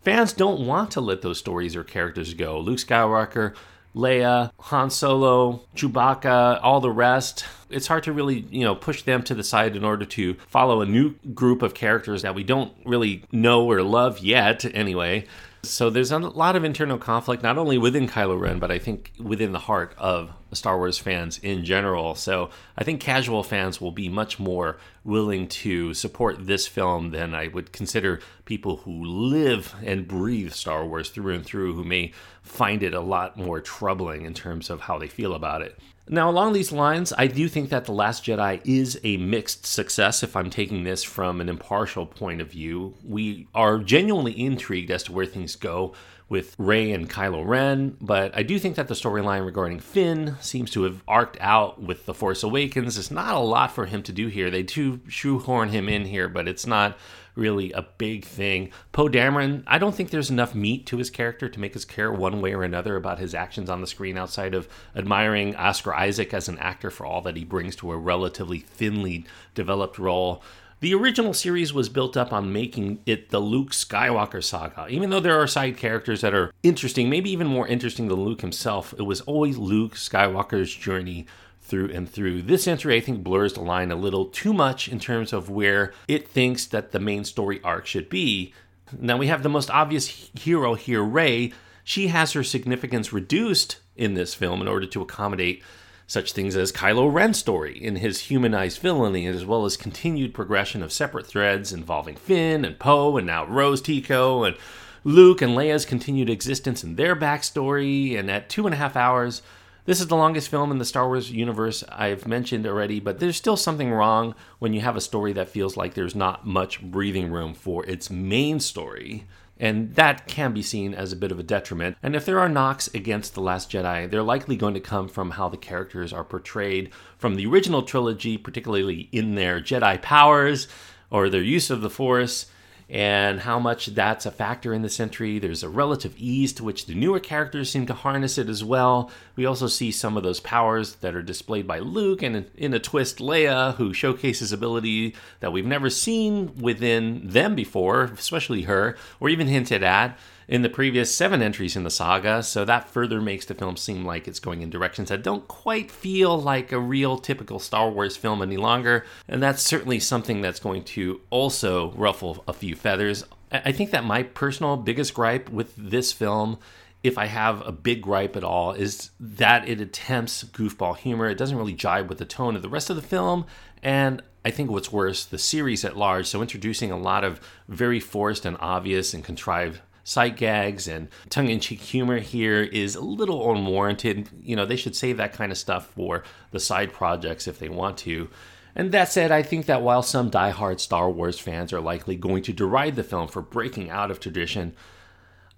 Fans 0.02 0.32
don't 0.32 0.64
want 0.64 0.92
to 0.92 1.00
let 1.00 1.22
those 1.22 1.38
stories 1.38 1.74
or 1.74 1.82
characters 1.82 2.34
go. 2.34 2.60
Luke 2.60 2.78
Skywalker, 2.78 3.54
Leia, 3.94 4.52
Han 4.60 4.90
Solo, 4.90 5.62
Chewbacca, 5.74 6.60
all 6.62 6.80
the 6.80 6.90
rest. 6.90 7.44
It's 7.68 7.88
hard 7.88 8.04
to 8.04 8.12
really, 8.12 8.46
you 8.50 8.64
know, 8.64 8.76
push 8.76 9.02
them 9.02 9.22
to 9.24 9.34
the 9.34 9.42
side 9.42 9.74
in 9.74 9.84
order 9.84 10.04
to 10.04 10.34
follow 10.46 10.80
a 10.80 10.86
new 10.86 11.16
group 11.34 11.62
of 11.62 11.74
characters 11.74 12.22
that 12.22 12.34
we 12.34 12.44
don't 12.44 12.72
really 12.84 13.24
know 13.32 13.68
or 13.68 13.82
love 13.82 14.20
yet, 14.20 14.64
anyway. 14.72 15.26
So 15.68 15.90
there's 15.90 16.10
a 16.12 16.18
lot 16.18 16.56
of 16.56 16.64
internal 16.64 16.98
conflict, 16.98 17.42
not 17.42 17.58
only 17.58 17.78
within 17.78 18.08
Kylo 18.08 18.40
Ren, 18.40 18.58
but 18.58 18.70
I 18.70 18.78
think 18.78 19.12
within 19.18 19.52
the 19.52 19.58
heart 19.58 19.94
of 19.98 20.32
Star 20.52 20.78
Wars 20.78 20.98
fans 20.98 21.38
in 21.38 21.64
general. 21.64 22.14
So 22.14 22.50
I 22.76 22.84
think 22.84 23.00
casual 23.00 23.42
fans 23.42 23.80
will 23.80 23.92
be 23.92 24.08
much 24.08 24.38
more 24.38 24.78
willing 25.04 25.46
to 25.48 25.94
support 25.94 26.46
this 26.46 26.66
film 26.66 27.10
than 27.10 27.34
I 27.34 27.48
would 27.48 27.72
consider 27.72 28.20
people 28.44 28.78
who 28.78 29.04
live 29.04 29.74
and 29.84 30.08
breathe 30.08 30.52
Star 30.52 30.86
Wars 30.86 31.10
through 31.10 31.34
and 31.34 31.44
through, 31.44 31.74
who 31.74 31.84
may 31.84 32.12
find 32.42 32.82
it 32.82 32.94
a 32.94 33.00
lot 33.00 33.36
more 33.36 33.60
troubling 33.60 34.24
in 34.24 34.34
terms 34.34 34.70
of 34.70 34.80
how 34.80 34.98
they 34.98 35.08
feel 35.08 35.34
about 35.34 35.62
it. 35.62 35.78
Now, 36.10 36.30
along 36.30 36.54
these 36.54 36.72
lines, 36.72 37.12
I 37.16 37.26
do 37.26 37.48
think 37.48 37.68
that 37.68 37.84
The 37.84 37.92
Last 37.92 38.24
Jedi 38.24 38.60
is 38.64 38.98
a 39.04 39.18
mixed 39.18 39.66
success 39.66 40.22
if 40.22 40.34
I'm 40.34 40.48
taking 40.48 40.84
this 40.84 41.04
from 41.04 41.40
an 41.40 41.48
impartial 41.48 42.06
point 42.06 42.40
of 42.40 42.50
view. 42.50 42.94
We 43.04 43.46
are 43.54 43.78
genuinely 43.78 44.38
intrigued 44.38 44.90
as 44.90 45.02
to 45.04 45.12
where 45.12 45.26
things 45.26 45.54
go 45.54 45.94
with 46.28 46.54
Rey 46.58 46.92
and 46.92 47.08
Kylo 47.08 47.46
Ren, 47.46 47.96
but 48.00 48.36
I 48.36 48.42
do 48.42 48.58
think 48.58 48.76
that 48.76 48.88
the 48.88 48.94
storyline 48.94 49.46
regarding 49.46 49.80
Finn 49.80 50.36
seems 50.40 50.70
to 50.72 50.82
have 50.82 51.02
arced 51.08 51.38
out 51.40 51.80
with 51.80 52.04
The 52.04 52.14
Force 52.14 52.42
Awakens. 52.42 52.96
There's 52.96 53.10
not 53.10 53.34
a 53.34 53.38
lot 53.38 53.72
for 53.72 53.86
him 53.86 54.02
to 54.02 54.12
do 54.12 54.28
here. 54.28 54.50
They 54.50 54.62
do 54.62 55.00
shoehorn 55.08 55.70
him 55.70 55.88
in 55.88 56.04
here, 56.04 56.28
but 56.28 56.46
it's 56.46 56.66
not 56.66 56.98
really 57.34 57.72
a 57.72 57.86
big 57.96 58.24
thing. 58.24 58.70
Poe 58.92 59.08
Dameron, 59.08 59.62
I 59.66 59.78
don't 59.78 59.94
think 59.94 60.10
there's 60.10 60.28
enough 60.28 60.54
meat 60.54 60.86
to 60.86 60.98
his 60.98 61.08
character 61.08 61.48
to 61.48 61.60
make 61.60 61.76
us 61.76 61.84
care 61.84 62.12
one 62.12 62.42
way 62.42 62.52
or 62.52 62.64
another 62.64 62.96
about 62.96 63.20
his 63.20 63.34
actions 63.34 63.70
on 63.70 63.80
the 63.80 63.86
screen 63.86 64.18
outside 64.18 64.54
of 64.54 64.68
admiring 64.94 65.54
Oscar 65.56 65.94
Isaac 65.94 66.34
as 66.34 66.48
an 66.48 66.58
actor 66.58 66.90
for 66.90 67.06
all 67.06 67.22
that 67.22 67.36
he 67.36 67.44
brings 67.44 67.76
to 67.76 67.92
a 67.92 67.96
relatively 67.96 68.58
thinly 68.58 69.24
developed 69.54 69.98
role. 69.98 70.42
The 70.80 70.94
original 70.94 71.34
series 71.34 71.72
was 71.72 71.88
built 71.88 72.16
up 72.16 72.32
on 72.32 72.52
making 72.52 73.00
it 73.04 73.30
the 73.30 73.40
Luke 73.40 73.70
Skywalker 73.70 74.42
saga. 74.42 74.86
Even 74.88 75.10
though 75.10 75.18
there 75.18 75.40
are 75.40 75.46
side 75.48 75.76
characters 75.76 76.20
that 76.20 76.34
are 76.34 76.52
interesting, 76.62 77.10
maybe 77.10 77.30
even 77.30 77.48
more 77.48 77.66
interesting 77.66 78.06
than 78.06 78.20
Luke 78.20 78.42
himself, 78.42 78.94
it 78.96 79.02
was 79.02 79.20
always 79.22 79.58
Luke 79.58 79.94
Skywalker's 79.94 80.72
journey 80.72 81.26
through 81.60 81.90
and 81.90 82.08
through. 82.08 82.42
This 82.42 82.68
entry, 82.68 82.94
I 82.94 83.00
think, 83.00 83.24
blurs 83.24 83.54
the 83.54 83.60
line 83.60 83.90
a 83.90 83.96
little 83.96 84.26
too 84.26 84.52
much 84.52 84.88
in 84.88 85.00
terms 85.00 85.32
of 85.32 85.50
where 85.50 85.92
it 86.06 86.28
thinks 86.28 86.64
that 86.66 86.92
the 86.92 87.00
main 87.00 87.24
story 87.24 87.60
arc 87.64 87.84
should 87.86 88.08
be. 88.08 88.54
Now, 88.96 89.16
we 89.16 89.26
have 89.26 89.42
the 89.42 89.48
most 89.48 89.70
obvious 89.70 90.30
hero 90.38 90.74
here, 90.74 91.02
Rey. 91.02 91.52
She 91.82 92.06
has 92.08 92.34
her 92.34 92.44
significance 92.44 93.12
reduced 93.12 93.78
in 93.96 94.14
this 94.14 94.32
film 94.32 94.62
in 94.62 94.68
order 94.68 94.86
to 94.86 95.02
accommodate 95.02 95.60
such 96.08 96.32
things 96.32 96.56
as 96.56 96.72
Kylo 96.72 97.12
Ren's 97.12 97.38
story 97.38 97.76
in 97.76 97.96
his 97.96 98.22
humanized 98.22 98.80
villainy, 98.80 99.26
as 99.26 99.44
well 99.44 99.66
as 99.66 99.76
continued 99.76 100.32
progression 100.32 100.82
of 100.82 100.90
separate 100.90 101.26
threads 101.26 101.70
involving 101.70 102.16
Finn 102.16 102.64
and 102.64 102.78
Poe 102.78 103.18
and 103.18 103.26
now 103.26 103.44
Rose 103.46 103.82
Tico 103.82 104.42
and 104.42 104.56
Luke 105.04 105.42
and 105.42 105.52
Leia's 105.52 105.84
continued 105.84 106.30
existence 106.30 106.82
and 106.82 106.96
their 106.96 107.14
backstory. 107.14 108.18
And 108.18 108.30
at 108.30 108.48
two 108.48 108.66
and 108.66 108.72
a 108.72 108.78
half 108.78 108.96
hours, 108.96 109.42
this 109.84 110.00
is 110.00 110.06
the 110.06 110.16
longest 110.16 110.48
film 110.48 110.70
in 110.70 110.78
the 110.78 110.86
Star 110.86 111.06
Wars 111.06 111.30
universe 111.30 111.84
I've 111.90 112.26
mentioned 112.26 112.66
already, 112.66 113.00
but 113.00 113.20
there's 113.20 113.36
still 113.36 113.58
something 113.58 113.92
wrong 113.92 114.34
when 114.60 114.72
you 114.72 114.80
have 114.80 114.96
a 114.96 115.02
story 115.02 115.34
that 115.34 115.50
feels 115.50 115.76
like 115.76 115.92
there's 115.92 116.14
not 116.14 116.46
much 116.46 116.80
breathing 116.80 117.30
room 117.30 117.52
for 117.52 117.84
its 117.84 118.10
main 118.10 118.60
story. 118.60 119.26
And 119.58 119.94
that 119.96 120.26
can 120.26 120.52
be 120.52 120.62
seen 120.62 120.94
as 120.94 121.12
a 121.12 121.16
bit 121.16 121.32
of 121.32 121.38
a 121.38 121.42
detriment. 121.42 121.96
And 122.02 122.14
if 122.14 122.24
there 122.24 122.38
are 122.38 122.48
knocks 122.48 122.88
against 122.94 123.34
The 123.34 123.40
Last 123.40 123.70
Jedi, 123.70 124.08
they're 124.10 124.22
likely 124.22 124.56
going 124.56 124.74
to 124.74 124.80
come 124.80 125.08
from 125.08 125.32
how 125.32 125.48
the 125.48 125.56
characters 125.56 126.12
are 126.12 126.24
portrayed 126.24 126.90
from 127.16 127.34
the 127.34 127.46
original 127.46 127.82
trilogy, 127.82 128.38
particularly 128.38 129.08
in 129.10 129.34
their 129.34 129.60
Jedi 129.60 130.00
powers 130.00 130.68
or 131.10 131.28
their 131.28 131.42
use 131.42 131.70
of 131.70 131.80
the 131.80 131.90
Force 131.90 132.46
and 132.90 133.40
how 133.40 133.58
much 133.58 133.86
that's 133.86 134.24
a 134.24 134.30
factor 134.30 134.72
in 134.72 134.82
the 134.82 134.88
century. 134.88 135.38
There's 135.38 135.62
a 135.62 135.68
relative 135.68 136.14
ease 136.16 136.54
to 136.54 136.64
which 136.64 136.86
the 136.86 136.94
newer 136.94 137.20
characters 137.20 137.70
seem 137.70 137.84
to 137.86 137.94
harness 137.94 138.38
it 138.38 138.48
as 138.48 138.64
well. 138.64 139.10
We 139.36 139.44
also 139.44 139.66
see 139.66 139.90
some 139.90 140.16
of 140.16 140.22
those 140.22 140.40
powers 140.40 140.94
that 140.96 141.14
are 141.14 141.22
displayed 141.22 141.66
by 141.66 141.80
Luke 141.80 142.22
and 142.22 142.46
in 142.56 142.72
a 142.72 142.78
twist 142.78 143.18
Leia, 143.18 143.74
who 143.74 143.92
showcases 143.92 144.52
ability 144.52 145.14
that 145.40 145.52
we've 145.52 145.66
never 145.66 145.90
seen 145.90 146.56
within 146.56 147.28
them 147.28 147.54
before, 147.54 148.04
especially 148.04 148.62
her, 148.62 148.96
or 149.20 149.28
even 149.28 149.48
hinted 149.48 149.82
at. 149.82 150.18
In 150.48 150.62
the 150.62 150.68
previous 150.70 151.14
seven 151.14 151.42
entries 151.42 151.76
in 151.76 151.84
the 151.84 151.90
saga, 151.90 152.42
so 152.42 152.64
that 152.64 152.88
further 152.88 153.20
makes 153.20 153.44
the 153.44 153.54
film 153.54 153.76
seem 153.76 154.04
like 154.04 154.26
it's 154.26 154.40
going 154.40 154.62
in 154.62 154.70
directions 154.70 155.10
that 155.10 155.22
don't 155.22 155.46
quite 155.46 155.90
feel 155.90 156.40
like 156.40 156.72
a 156.72 156.80
real 156.80 157.18
typical 157.18 157.58
Star 157.58 157.90
Wars 157.90 158.16
film 158.16 158.40
any 158.40 158.56
longer, 158.56 159.04
and 159.28 159.42
that's 159.42 159.62
certainly 159.62 160.00
something 160.00 160.40
that's 160.40 160.60
going 160.60 160.82
to 160.84 161.20
also 161.30 161.92
ruffle 161.92 162.42
a 162.48 162.52
few 162.52 162.74
feathers. 162.74 163.24
I 163.52 163.72
think 163.72 163.90
that 163.90 164.04
my 164.04 164.22
personal 164.22 164.76
biggest 164.76 165.14
gripe 165.14 165.50
with 165.50 165.74
this 165.76 166.12
film 166.12 166.58
if 167.02 167.16
I 167.16 167.26
have 167.26 167.64
a 167.66 167.72
big 167.72 168.02
gripe 168.02 168.36
at 168.36 168.42
all, 168.42 168.72
is 168.72 169.10
that 169.20 169.68
it 169.68 169.80
attempts 169.80 170.42
goofball 170.44 170.96
humor. 170.96 171.28
It 171.28 171.38
doesn't 171.38 171.56
really 171.56 171.74
jibe 171.74 172.08
with 172.08 172.18
the 172.18 172.24
tone 172.24 172.56
of 172.56 172.62
the 172.62 172.68
rest 172.68 172.90
of 172.90 172.96
the 172.96 173.02
film. 173.02 173.46
And 173.82 174.20
I 174.44 174.50
think 174.50 174.70
what's 174.70 174.90
worse, 174.90 175.24
the 175.24 175.38
series 175.38 175.84
at 175.84 175.96
large. 175.96 176.26
So 176.26 176.42
introducing 176.42 176.90
a 176.90 176.98
lot 176.98 177.22
of 177.22 177.40
very 177.68 178.00
forced 178.00 178.44
and 178.44 178.56
obvious 178.60 179.14
and 179.14 179.22
contrived 179.22 179.80
sight 180.08 180.38
gags 180.38 180.88
and 180.88 181.06
tongue-in-cheek 181.28 181.80
humor 181.80 182.18
here 182.18 182.62
is 182.62 182.94
a 182.94 183.00
little 183.02 183.52
unwarranted. 183.52 184.26
You 184.40 184.56
know, 184.56 184.64
they 184.64 184.74
should 184.74 184.96
save 184.96 185.18
that 185.18 185.34
kind 185.34 185.52
of 185.52 185.58
stuff 185.58 185.90
for 185.94 186.24
the 186.50 186.58
side 186.58 186.94
projects 186.94 187.46
if 187.46 187.58
they 187.58 187.68
want 187.68 187.98
to. 187.98 188.30
And 188.74 188.90
that 188.92 189.12
said, 189.12 189.30
I 189.30 189.42
think 189.42 189.66
that 189.66 189.82
while 189.82 190.02
some 190.02 190.30
die-hard 190.30 190.80
Star 190.80 191.10
Wars 191.10 191.38
fans 191.38 191.74
are 191.74 191.80
likely 191.80 192.16
going 192.16 192.42
to 192.44 192.54
deride 192.54 192.96
the 192.96 193.04
film 193.04 193.28
for 193.28 193.42
breaking 193.42 193.90
out 193.90 194.10
of 194.10 194.18
tradition, 194.18 194.74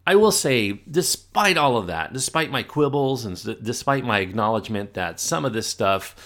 I 0.05 0.17
will 0.17 0.33
say, 0.33 0.81
despite 0.91 1.57
all 1.57 1.77
of 1.77 1.87
that, 1.87 2.13
despite 2.13 2.51
my 2.51 2.65
quibbles 2.65 3.25
and 3.25 3.63
despite 3.63 4.05
my 4.05 4.19
acknowledgement 4.19 4.95
that 4.95 5.21
some 5.21 5.45
of 5.45 5.53
this 5.53 5.69
stuff 5.69 6.17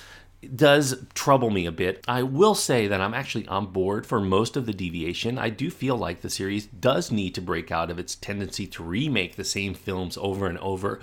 does 0.44 1.06
trouble 1.14 1.50
me 1.50 1.66
a 1.66 1.72
bit, 1.72 2.04
I 2.08 2.22
will 2.22 2.54
say 2.54 2.86
that 2.86 3.00
I'm 3.00 3.14
actually 3.14 3.46
on 3.48 3.66
board 3.66 4.06
for 4.06 4.20
most 4.20 4.56
of 4.56 4.66
the 4.66 4.72
deviation. 4.72 5.38
I 5.38 5.50
do 5.50 5.70
feel 5.70 5.96
like 5.96 6.20
the 6.20 6.30
series 6.30 6.66
does 6.66 7.10
need 7.10 7.34
to 7.34 7.40
break 7.40 7.70
out 7.70 7.90
of 7.90 7.98
its 7.98 8.14
tendency 8.14 8.66
to 8.68 8.82
remake 8.82 9.36
the 9.36 9.44
same 9.44 9.74
films 9.74 10.16
over 10.16 10.46
and 10.46 10.58
over 10.58 11.00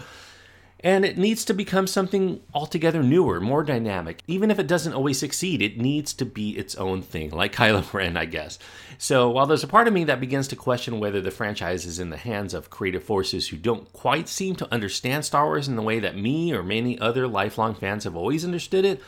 and 0.83 1.05
it 1.05 1.17
needs 1.17 1.45
to 1.45 1.53
become 1.53 1.85
something 1.85 2.41
altogether 2.53 3.03
newer, 3.03 3.39
more 3.39 3.63
dynamic. 3.63 4.21
Even 4.27 4.49
if 4.49 4.57
it 4.57 4.67
doesn't 4.67 4.93
always 4.93 5.19
succeed, 5.19 5.61
it 5.61 5.77
needs 5.77 6.13
to 6.13 6.25
be 6.25 6.57
its 6.57 6.75
own 6.75 7.01
thing, 7.01 7.29
like 7.29 7.53
Kylo 7.55 7.91
Ren, 7.93 8.17
I 8.17 8.25
guess. 8.25 8.57
So 8.97 9.29
while 9.29 9.45
there's 9.45 9.63
a 9.63 9.67
part 9.67 9.87
of 9.87 9.93
me 9.93 10.03
that 10.05 10.19
begins 10.19 10.47
to 10.49 10.55
question 10.55 10.99
whether 10.99 11.21
the 11.21 11.31
franchise 11.31 11.85
is 11.85 11.99
in 11.99 12.09
the 12.09 12.17
hands 12.17 12.53
of 12.53 12.69
creative 12.69 13.03
forces 13.03 13.47
who 13.47 13.57
don't 13.57 13.91
quite 13.93 14.27
seem 14.27 14.55
to 14.55 14.73
understand 14.73 15.23
Star 15.23 15.45
Wars 15.45 15.67
in 15.67 15.75
the 15.75 15.81
way 15.81 15.99
that 15.99 16.17
me 16.17 16.53
or 16.53 16.63
many 16.63 16.97
other 16.99 17.27
lifelong 17.27 17.75
fans 17.75 18.03
have 18.03 18.15
always 18.15 18.43
understood 18.43 18.85
it, 18.85 19.01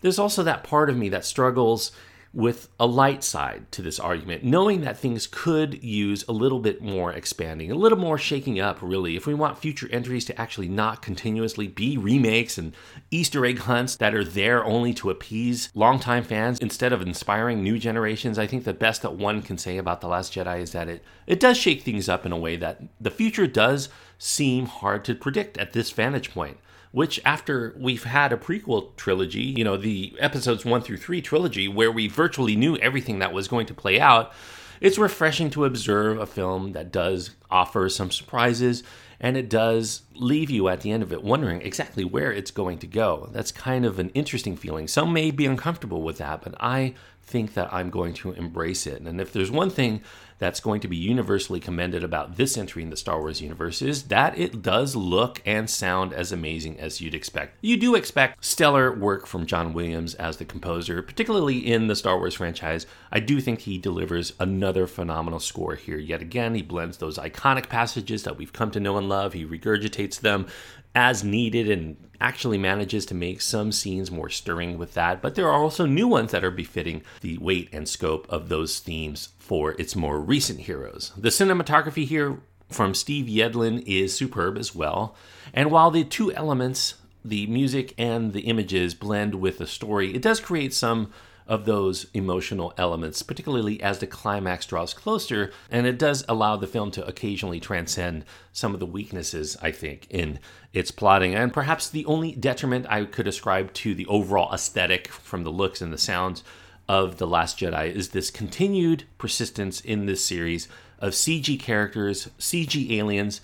there's 0.00 0.18
also 0.18 0.42
that 0.42 0.64
part 0.64 0.90
of 0.90 0.96
me 0.96 1.08
that 1.10 1.24
struggles 1.24 1.92
with 2.32 2.68
a 2.78 2.86
light 2.86 3.24
side 3.24 3.70
to 3.72 3.82
this 3.82 3.98
argument, 3.98 4.44
knowing 4.44 4.82
that 4.82 4.96
things 4.96 5.26
could 5.26 5.82
use 5.82 6.24
a 6.28 6.32
little 6.32 6.60
bit 6.60 6.80
more 6.80 7.12
expanding, 7.12 7.72
a 7.72 7.74
little 7.74 7.98
more 7.98 8.16
shaking 8.16 8.60
up, 8.60 8.78
really, 8.80 9.16
if 9.16 9.26
we 9.26 9.34
want 9.34 9.58
future 9.58 9.88
entries 9.90 10.24
to 10.24 10.40
actually 10.40 10.68
not 10.68 11.02
continuously 11.02 11.66
be 11.66 11.98
remakes 11.98 12.56
and 12.56 12.72
Easter 13.10 13.44
egg 13.44 13.58
hunts 13.60 13.96
that 13.96 14.14
are 14.14 14.22
there 14.22 14.64
only 14.64 14.94
to 14.94 15.10
appease 15.10 15.70
longtime 15.74 16.22
fans 16.22 16.60
instead 16.60 16.92
of 16.92 17.02
inspiring 17.02 17.64
new 17.64 17.80
generations. 17.80 18.38
I 18.38 18.46
think 18.46 18.62
the 18.62 18.72
best 18.72 19.02
that 19.02 19.14
one 19.14 19.42
can 19.42 19.58
say 19.58 19.76
about 19.76 20.00
The 20.00 20.08
Last 20.08 20.32
Jedi 20.32 20.60
is 20.60 20.70
that 20.70 20.88
it, 20.88 21.02
it 21.26 21.40
does 21.40 21.56
shake 21.56 21.82
things 21.82 22.08
up 22.08 22.24
in 22.24 22.30
a 22.30 22.38
way 22.38 22.54
that 22.56 22.80
the 23.00 23.10
future 23.10 23.48
does 23.48 23.88
seem 24.18 24.66
hard 24.66 25.04
to 25.06 25.16
predict 25.16 25.58
at 25.58 25.72
this 25.72 25.90
vantage 25.90 26.32
point 26.32 26.58
which 26.92 27.20
after 27.24 27.74
we've 27.78 28.04
had 28.04 28.32
a 28.32 28.36
prequel 28.36 28.94
trilogy, 28.96 29.42
you 29.42 29.64
know, 29.64 29.76
the 29.76 30.14
episodes 30.18 30.64
one 30.64 30.82
through 30.82 30.96
three 30.96 31.22
trilogy, 31.22 31.68
where 31.68 31.92
we 31.92 32.08
virtually 32.08 32.56
knew 32.56 32.76
everything 32.76 33.20
that 33.20 33.32
was 33.32 33.48
going 33.48 33.66
to 33.66 33.74
play 33.74 34.00
out, 34.00 34.32
it's 34.80 34.98
refreshing 34.98 35.50
to 35.50 35.64
observe 35.64 36.18
a 36.18 36.26
film 36.26 36.72
that 36.72 36.90
does 36.90 37.30
offer 37.50 37.88
some 37.88 38.10
surprises 38.10 38.82
and 39.20 39.36
it 39.36 39.50
does 39.50 40.02
leave 40.14 40.48
you 40.48 40.68
at 40.68 40.80
the 40.80 40.90
end 40.90 41.02
of 41.02 41.12
it 41.12 41.22
wondering 41.22 41.60
exactly 41.60 42.04
where 42.04 42.32
it's 42.32 42.50
going 42.50 42.78
to 42.78 42.86
go. 42.86 43.28
That's 43.32 43.52
kind 43.52 43.84
of 43.84 43.98
an 43.98 44.08
interesting 44.10 44.56
feeling. 44.56 44.88
Some 44.88 45.12
may 45.12 45.30
be 45.30 45.44
uncomfortable 45.44 46.02
with 46.02 46.18
that, 46.18 46.40
but 46.42 46.54
I 46.58 46.94
think 47.22 47.52
that 47.54 47.72
I'm 47.72 47.90
going 47.90 48.14
to 48.14 48.32
embrace 48.32 48.86
it. 48.86 49.02
And 49.02 49.20
if 49.20 49.32
there's 49.32 49.50
one 49.50 49.68
thing 49.68 50.00
that's 50.40 50.58
going 50.58 50.80
to 50.80 50.88
be 50.88 50.96
universally 50.96 51.60
commended 51.60 52.02
about 52.02 52.36
this 52.36 52.56
entry 52.56 52.82
in 52.82 52.90
the 52.90 52.96
Star 52.96 53.20
Wars 53.20 53.40
universe 53.40 53.80
is 53.82 54.04
that 54.04 54.36
it 54.36 54.62
does 54.62 54.96
look 54.96 55.40
and 55.46 55.70
sound 55.70 56.12
as 56.12 56.32
amazing 56.32 56.80
as 56.80 57.00
you'd 57.00 57.14
expect. 57.14 57.58
You 57.60 57.76
do 57.76 57.94
expect 57.94 58.44
stellar 58.44 58.92
work 58.92 59.26
from 59.26 59.46
John 59.46 59.72
Williams 59.72 60.14
as 60.14 60.38
the 60.38 60.44
composer, 60.44 61.02
particularly 61.02 61.58
in 61.58 61.86
the 61.86 61.94
Star 61.94 62.18
Wars 62.18 62.34
franchise. 62.34 62.86
I 63.12 63.20
do 63.20 63.40
think 63.40 63.60
he 63.60 63.78
delivers 63.78 64.32
another 64.40 64.86
phenomenal 64.86 65.40
score 65.40 65.76
here 65.76 65.98
yet 65.98 66.22
again. 66.22 66.54
He 66.54 66.62
blends 66.62 66.96
those 66.96 67.18
iconic 67.18 67.68
passages 67.68 68.24
that 68.24 68.38
we've 68.38 68.52
come 68.52 68.70
to 68.72 68.80
know 68.80 68.96
and 68.96 69.08
love, 69.08 69.34
he 69.34 69.44
regurgitates 69.44 70.20
them 70.20 70.46
as 70.94 71.22
needed 71.22 71.70
and 71.70 71.96
actually 72.20 72.58
manages 72.58 73.06
to 73.06 73.14
make 73.14 73.40
some 73.40 73.72
scenes 73.72 74.10
more 74.10 74.28
stirring 74.28 74.76
with 74.76 74.94
that, 74.94 75.22
but 75.22 75.34
there 75.34 75.48
are 75.48 75.62
also 75.62 75.86
new 75.86 76.06
ones 76.06 76.32
that 76.32 76.44
are 76.44 76.50
befitting 76.50 77.02
the 77.22 77.38
weight 77.38 77.68
and 77.72 77.88
scope 77.88 78.26
of 78.28 78.48
those 78.48 78.78
themes 78.78 79.30
for 79.38 79.72
its 79.80 79.96
more 79.96 80.20
recent 80.30 80.60
heroes. 80.60 81.10
The 81.16 81.30
cinematography 81.30 82.06
here 82.06 82.38
from 82.68 82.94
Steve 82.94 83.26
Yedlin 83.26 83.82
is 83.84 84.16
superb 84.16 84.56
as 84.56 84.72
well, 84.72 85.16
and 85.52 85.72
while 85.72 85.90
the 85.90 86.04
two 86.04 86.32
elements, 86.32 86.94
the 87.24 87.48
music 87.48 87.94
and 87.98 88.32
the 88.32 88.42
images, 88.42 88.94
blend 88.94 89.34
with 89.34 89.58
the 89.58 89.66
story, 89.66 90.14
it 90.14 90.22
does 90.22 90.38
create 90.38 90.72
some 90.72 91.10
of 91.48 91.64
those 91.64 92.06
emotional 92.14 92.72
elements, 92.78 93.24
particularly 93.24 93.82
as 93.82 93.98
the 93.98 94.06
climax 94.06 94.66
draws 94.66 94.94
closer, 94.94 95.50
and 95.68 95.84
it 95.84 95.98
does 95.98 96.24
allow 96.28 96.54
the 96.54 96.68
film 96.68 96.92
to 96.92 97.04
occasionally 97.08 97.58
transcend 97.58 98.24
some 98.52 98.72
of 98.72 98.78
the 98.78 98.86
weaknesses, 98.86 99.56
I 99.60 99.72
think, 99.72 100.06
in 100.10 100.38
its 100.72 100.92
plotting. 100.92 101.34
And 101.34 101.52
perhaps 101.52 101.90
the 101.90 102.06
only 102.06 102.36
detriment 102.36 102.86
I 102.88 103.04
could 103.04 103.26
ascribe 103.26 103.72
to 103.72 103.96
the 103.96 104.06
overall 104.06 104.54
aesthetic 104.54 105.08
from 105.08 105.42
the 105.42 105.50
looks 105.50 105.82
and 105.82 105.92
the 105.92 105.98
sounds 105.98 106.44
of 106.90 107.18
The 107.18 107.26
Last 107.26 107.60
Jedi 107.60 107.94
is 107.94 108.08
this 108.08 108.32
continued 108.32 109.04
persistence 109.16 109.80
in 109.80 110.06
this 110.06 110.24
series 110.24 110.66
of 110.98 111.12
CG 111.12 111.60
characters, 111.60 112.30
CG 112.40 112.90
aliens, 112.90 113.40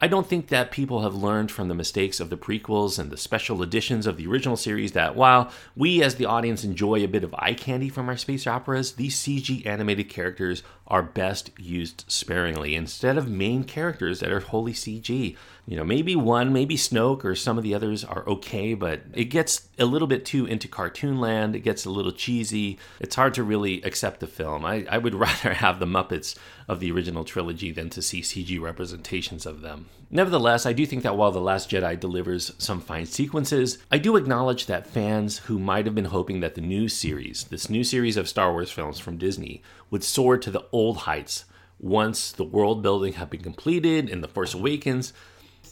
I 0.00 0.08
don't 0.08 0.26
think 0.26 0.48
that 0.48 0.72
people 0.72 1.02
have 1.02 1.14
learned 1.14 1.52
from 1.52 1.68
the 1.68 1.74
mistakes 1.74 2.18
of 2.18 2.30
the 2.30 2.36
prequels 2.36 2.98
and 2.98 3.10
the 3.10 3.16
special 3.16 3.62
editions 3.62 4.08
of 4.08 4.16
the 4.16 4.26
original 4.26 4.56
series 4.56 4.90
that 4.92 5.14
while 5.14 5.52
we 5.76 6.02
as 6.02 6.16
the 6.16 6.24
audience 6.24 6.64
enjoy 6.64 7.04
a 7.04 7.06
bit 7.06 7.22
of 7.22 7.34
eye 7.38 7.54
candy 7.54 7.90
from 7.90 8.08
our 8.08 8.16
space 8.16 8.46
operas, 8.46 8.92
these 8.92 9.14
CG 9.14 9.64
animated 9.66 10.08
characters 10.08 10.64
are 10.90 11.02
best 11.02 11.50
used 11.58 12.04
sparingly 12.08 12.74
instead 12.74 13.16
of 13.16 13.28
main 13.28 13.62
characters 13.64 14.20
that 14.20 14.32
are 14.32 14.40
wholly 14.40 14.72
CG. 14.72 15.36
You 15.66 15.76
know, 15.76 15.84
maybe 15.84 16.16
one, 16.16 16.52
maybe 16.52 16.76
Snoke 16.76 17.24
or 17.24 17.36
some 17.36 17.56
of 17.56 17.62
the 17.62 17.74
others 17.74 18.02
are 18.04 18.26
okay, 18.26 18.74
but 18.74 19.02
it 19.12 19.26
gets 19.26 19.68
a 19.78 19.84
little 19.84 20.08
bit 20.08 20.24
too 20.24 20.44
into 20.46 20.66
cartoon 20.66 21.20
land. 21.20 21.54
It 21.54 21.60
gets 21.60 21.84
a 21.84 21.90
little 21.90 22.10
cheesy. 22.10 22.78
It's 22.98 23.14
hard 23.14 23.34
to 23.34 23.44
really 23.44 23.80
accept 23.82 24.18
the 24.18 24.26
film. 24.26 24.64
I, 24.64 24.84
I 24.90 24.98
would 24.98 25.14
rather 25.26 25.54
have 25.54 25.78
the 25.78 25.86
Muppets 25.86 26.36
of 26.66 26.80
the 26.80 26.90
original 26.90 27.24
trilogy 27.24 27.70
than 27.70 27.88
to 27.90 28.02
see 28.02 28.20
CG 28.20 28.60
representations 28.60 29.46
of 29.46 29.60
them. 29.60 29.86
Nevertheless, 30.12 30.66
I 30.66 30.72
do 30.72 30.84
think 30.86 31.04
that 31.04 31.16
while 31.16 31.30
The 31.30 31.40
Last 31.40 31.70
Jedi 31.70 31.98
delivers 31.98 32.52
some 32.58 32.80
fine 32.80 33.06
sequences, 33.06 33.78
I 33.92 33.98
do 33.98 34.16
acknowledge 34.16 34.66
that 34.66 34.88
fans 34.88 35.38
who 35.38 35.60
might 35.60 35.86
have 35.86 35.94
been 35.94 36.06
hoping 36.06 36.40
that 36.40 36.56
the 36.56 36.60
new 36.60 36.88
series, 36.88 37.44
this 37.44 37.70
new 37.70 37.84
series 37.84 38.16
of 38.16 38.28
Star 38.28 38.50
Wars 38.50 38.72
films 38.72 38.98
from 38.98 39.18
Disney, 39.18 39.62
would 39.90 40.04
soar 40.04 40.38
to 40.38 40.50
the 40.50 40.64
old 40.72 40.98
heights 40.98 41.44
once 41.78 42.32
the 42.32 42.44
world 42.44 42.82
building 42.82 43.14
had 43.14 43.30
been 43.30 43.42
completed 43.42 44.08
in 44.08 44.20
The 44.20 44.28
Force 44.28 44.54
Awakens, 44.54 45.12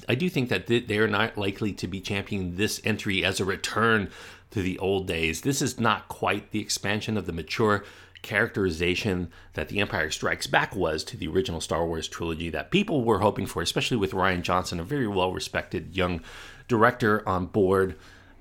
I 0.09 0.15
do 0.15 0.29
think 0.31 0.49
that 0.49 0.67
they 0.67 0.99
are 0.99 1.09
not 1.09 1.37
likely 1.37 1.73
to 1.73 1.87
be 1.87 2.01
championing 2.01 2.57
this 2.57 2.81
entry 2.83 3.25
as 3.25 3.41
a 3.41 3.45
return 3.45 4.11
to 4.51 4.63
the 4.63 4.79
old 4.79 5.07
days. 5.07 5.43
This 5.43 5.61
is 5.61 5.79
not 5.79 6.09
quite 6.09 6.51
the 6.51 6.61
expansion 6.61 7.17
of 7.17 7.27
the 7.27 7.33
mature 7.33 7.85
characterization 8.23 9.31
that 9.53 9.69
The 9.69 9.81
Empire 9.81 10.11
Strikes 10.11 10.47
Back 10.47 10.75
was 10.75 11.05
to 11.05 11.17
the 11.17 11.29
original 11.29 11.61
Star 11.61 11.87
Wars 11.87 12.09
trilogy 12.09 12.51
that 12.51 12.71
people 12.71 13.05
were 13.05 13.21
hoping 13.21 13.47
for, 13.47 13.63
especially 13.63 13.97
with 13.97 14.13
Rian 14.13 14.43
Johnson, 14.43 14.81
a 14.81 14.85
very 14.85 15.07
well 15.07 15.33
respected 15.33 15.95
young 15.95 16.23
director 16.67 17.27
on 17.29 17.47
board. 17.47 17.97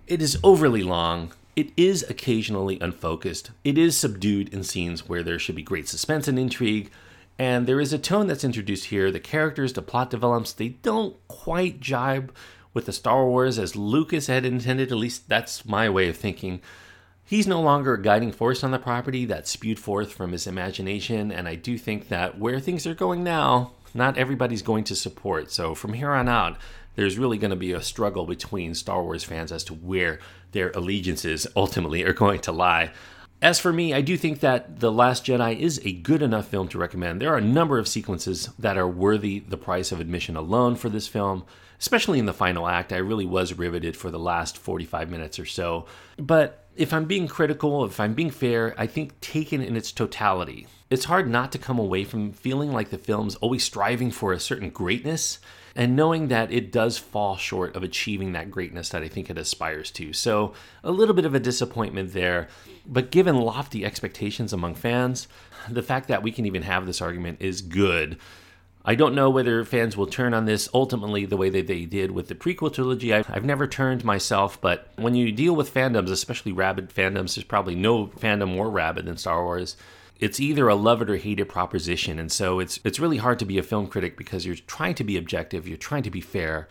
It 0.08 0.22
is 0.22 0.40
overly 0.44 0.84
long. 0.84 1.34
It 1.58 1.72
is 1.76 2.06
occasionally 2.08 2.78
unfocused. 2.80 3.50
It 3.64 3.80
is 3.80 3.98
subdued 3.98 4.54
in 4.54 4.64
scenes 4.64 5.10
where 5.10 5.24
there 5.24 5.40
should 5.40 5.56
be 5.56 5.64
great 5.64 5.88
suspense 5.88 6.28
and 6.28 6.38
intrigue. 6.38 6.92
And 7.40 7.66
there 7.66 7.82
is 7.82 7.92
a 7.92 7.98
tone 7.98 8.28
that's 8.28 8.44
introduced 8.44 8.86
here. 8.86 9.12
The 9.12 9.20
characters, 9.20 9.74
the 9.74 9.82
plot 9.82 10.12
develops, 10.12 10.54
they 10.54 10.70
don't 10.70 11.16
quite 11.28 11.80
jibe 11.80 12.32
with 12.76 12.86
the 12.86 12.94
Star 12.94 13.26
Wars 13.26 13.58
as 13.58 13.76
Lucas 13.76 14.28
had 14.28 14.46
intended. 14.46 14.92
At 14.92 15.00
least 15.00 15.30
that's 15.30 15.66
my 15.66 15.90
way 15.90 16.08
of 16.08 16.16
thinking. 16.16 16.62
He's 17.26 17.48
no 17.48 17.60
longer 17.60 17.96
a 17.96 18.02
guiding 18.04 18.34
force 18.34 18.64
on 18.64 18.70
the 18.70 18.78
property 18.78 19.26
that 19.26 19.48
spewed 19.48 19.80
forth 19.80 20.14
from 20.14 20.34
his 20.34 20.46
imagination, 20.46 21.32
and 21.32 21.48
I 21.48 21.56
do 21.56 21.80
think 21.80 22.10
that 22.10 22.38
where 22.38 22.60
things 22.60 22.86
are 22.86 22.94
going 22.94 23.24
now, 23.24 23.72
not 23.96 24.16
everybody's 24.16 24.62
going 24.62 24.84
to 24.84 24.96
support. 24.96 25.52
So 25.52 25.74
from 25.74 25.94
here 25.94 26.12
on 26.12 26.30
out, 26.30 26.58
there's 26.98 27.18
really 27.18 27.38
going 27.38 27.52
to 27.52 27.56
be 27.56 27.72
a 27.72 27.82
struggle 27.82 28.26
between 28.26 28.74
Star 28.74 29.04
Wars 29.04 29.24
fans 29.24 29.52
as 29.52 29.64
to 29.66 29.76
where 29.76 30.20
their 30.52 30.72
allegiances 30.72 31.48
ultimately 31.56 32.04
are 32.04 32.12
going 32.12 32.42
to 32.42 32.52
lie. 32.52 32.92
As 33.40 33.60
for 33.60 33.72
me, 33.72 33.94
I 33.94 34.02
do 34.02 34.18
think 34.18 34.40
that 34.40 34.80
The 34.80 34.92
Last 34.92 35.24
Jedi 35.24 35.60
is 35.60 35.80
a 35.86 35.92
good 35.92 36.24
enough 36.24 36.48
film 36.48 36.68
to 36.70 36.80
recommend. 36.80 37.22
There 37.22 37.32
are 37.32 37.38
a 37.38 37.42
number 37.42 37.78
of 37.78 37.88
sequences 37.88 38.50
that 38.58 38.80
are 38.80 38.88
worthy 38.88 39.38
the 39.40 39.58
price 39.58 39.92
of 39.92 40.00
admission 40.00 40.36
alone 40.36 40.76
for 40.76 40.90
this 40.90 41.08
film, 41.08 41.46
especially 41.80 42.18
in 42.18 42.26
the 42.26 42.34
final 42.34 42.68
act. 42.68 42.92
I 42.92 42.98
really 42.98 43.28
was 43.28 43.54
riveted 43.54 43.96
for 43.96 44.10
the 44.10 44.18
last 44.18 44.58
45 44.58 45.12
minutes 45.12 45.38
or 45.38 45.46
so. 45.46 45.86
But 46.18 46.66
if 46.76 46.92
I'm 46.92 47.06
being 47.06 47.28
critical, 47.28 47.86
if 47.86 48.00
I'm 48.00 48.16
being 48.16 48.32
fair, 48.32 48.74
I 48.76 48.88
think 48.88 49.22
taken 49.22 49.62
in 49.62 49.78
its 49.78 49.92
totality, 49.92 50.66
it's 50.90 51.06
hard 51.06 51.30
not 51.30 51.52
to 51.52 51.60
come 51.60 51.78
away 51.78 52.06
from 52.06 52.32
feeling 52.32 52.72
like 52.72 52.90
the 52.90 52.98
film's 52.98 53.36
always 53.36 53.64
striving 53.64 54.10
for 54.10 54.34
a 54.34 54.40
certain 54.40 54.72
greatness 54.72 55.38
and 55.78 55.96
knowing 55.96 56.28
that 56.30 56.52
it 56.52 56.72
does 56.72 56.98
fall 56.98 57.38
short 57.38 57.76
of 57.76 57.84
achieving 57.84 58.32
that 58.32 58.50
greatness 58.50 58.90
that 58.90 59.04
I 59.04 59.08
think 59.08 59.30
it 59.30 59.38
aspires 59.38 59.92
to. 59.92 60.12
So, 60.12 60.54
a 60.84 60.90
little 60.90 61.14
bit 61.14 61.24
of 61.24 61.36
a 61.36 61.40
disappointment 61.40 62.14
there. 62.14 62.48
But 62.88 63.12
given 63.12 63.38
lofty 63.38 63.86
expectations 63.86 64.52
among 64.52 64.74
fans, 64.74 65.28
the 65.70 65.84
fact 65.84 66.08
that 66.08 66.24
we 66.24 66.32
can 66.32 66.48
even 66.48 66.64
have 66.64 66.88
this 66.88 67.00
argument 67.00 67.42
is 67.42 67.62
good. 67.62 68.18
I 68.84 68.96
don't 68.96 69.14
know 69.14 69.30
whether 69.30 69.64
fans 69.66 69.96
will 69.96 70.08
turn 70.08 70.34
on 70.34 70.46
this 70.46 70.68
ultimately 70.74 71.26
the 71.26 71.38
way 71.38 71.50
that 71.50 71.68
they 71.68 71.86
did 71.86 72.12
with 72.12 72.28
the 72.28 72.36
prequel 72.36 72.74
trilogy. 72.74 73.14
I've, 73.14 73.46
never 73.46 73.68
turned 73.68 74.04
myself, 74.04 74.60
but 74.60 74.88
when 74.96 75.14
you 75.14 75.32
deal 75.32 75.56
with 75.56 75.74
fandoms, 75.74 76.10
especially 76.10 76.54
rabid 76.54 76.90
fandoms, 76.90 77.36
there's 77.36 77.44
probably 77.44 77.76
no 77.76 78.08
fandom 78.08 78.56
more 78.56 78.70
rabid 78.70 79.06
than 79.06 79.18
Star 79.18 79.44
Wars 79.44 79.76
it's 80.20 80.40
either 80.40 80.68
a 80.68 80.76
love 80.76 81.02
it 81.02 81.10
or 81.10 81.18
hate 81.18 81.40
it 81.40 81.46
proposition. 81.46 82.20
And 82.20 82.32
so 82.32 82.60
it's 82.60 82.80
it's 82.84 83.00
really 83.00 83.18
hard 83.18 83.40
to 83.40 83.46
be 83.46 83.58
a 83.58 83.64
film 83.64 83.88
critic 83.88 84.18
because 84.18 84.46
you're 84.46 84.56
trying 84.56 84.96
to 84.96 85.04
be 85.04 85.18
objective, 85.18 85.68
you're 85.68 85.78
trying 85.78 86.04
to 86.04 86.12
be 86.12 86.22
fair, 86.22 86.68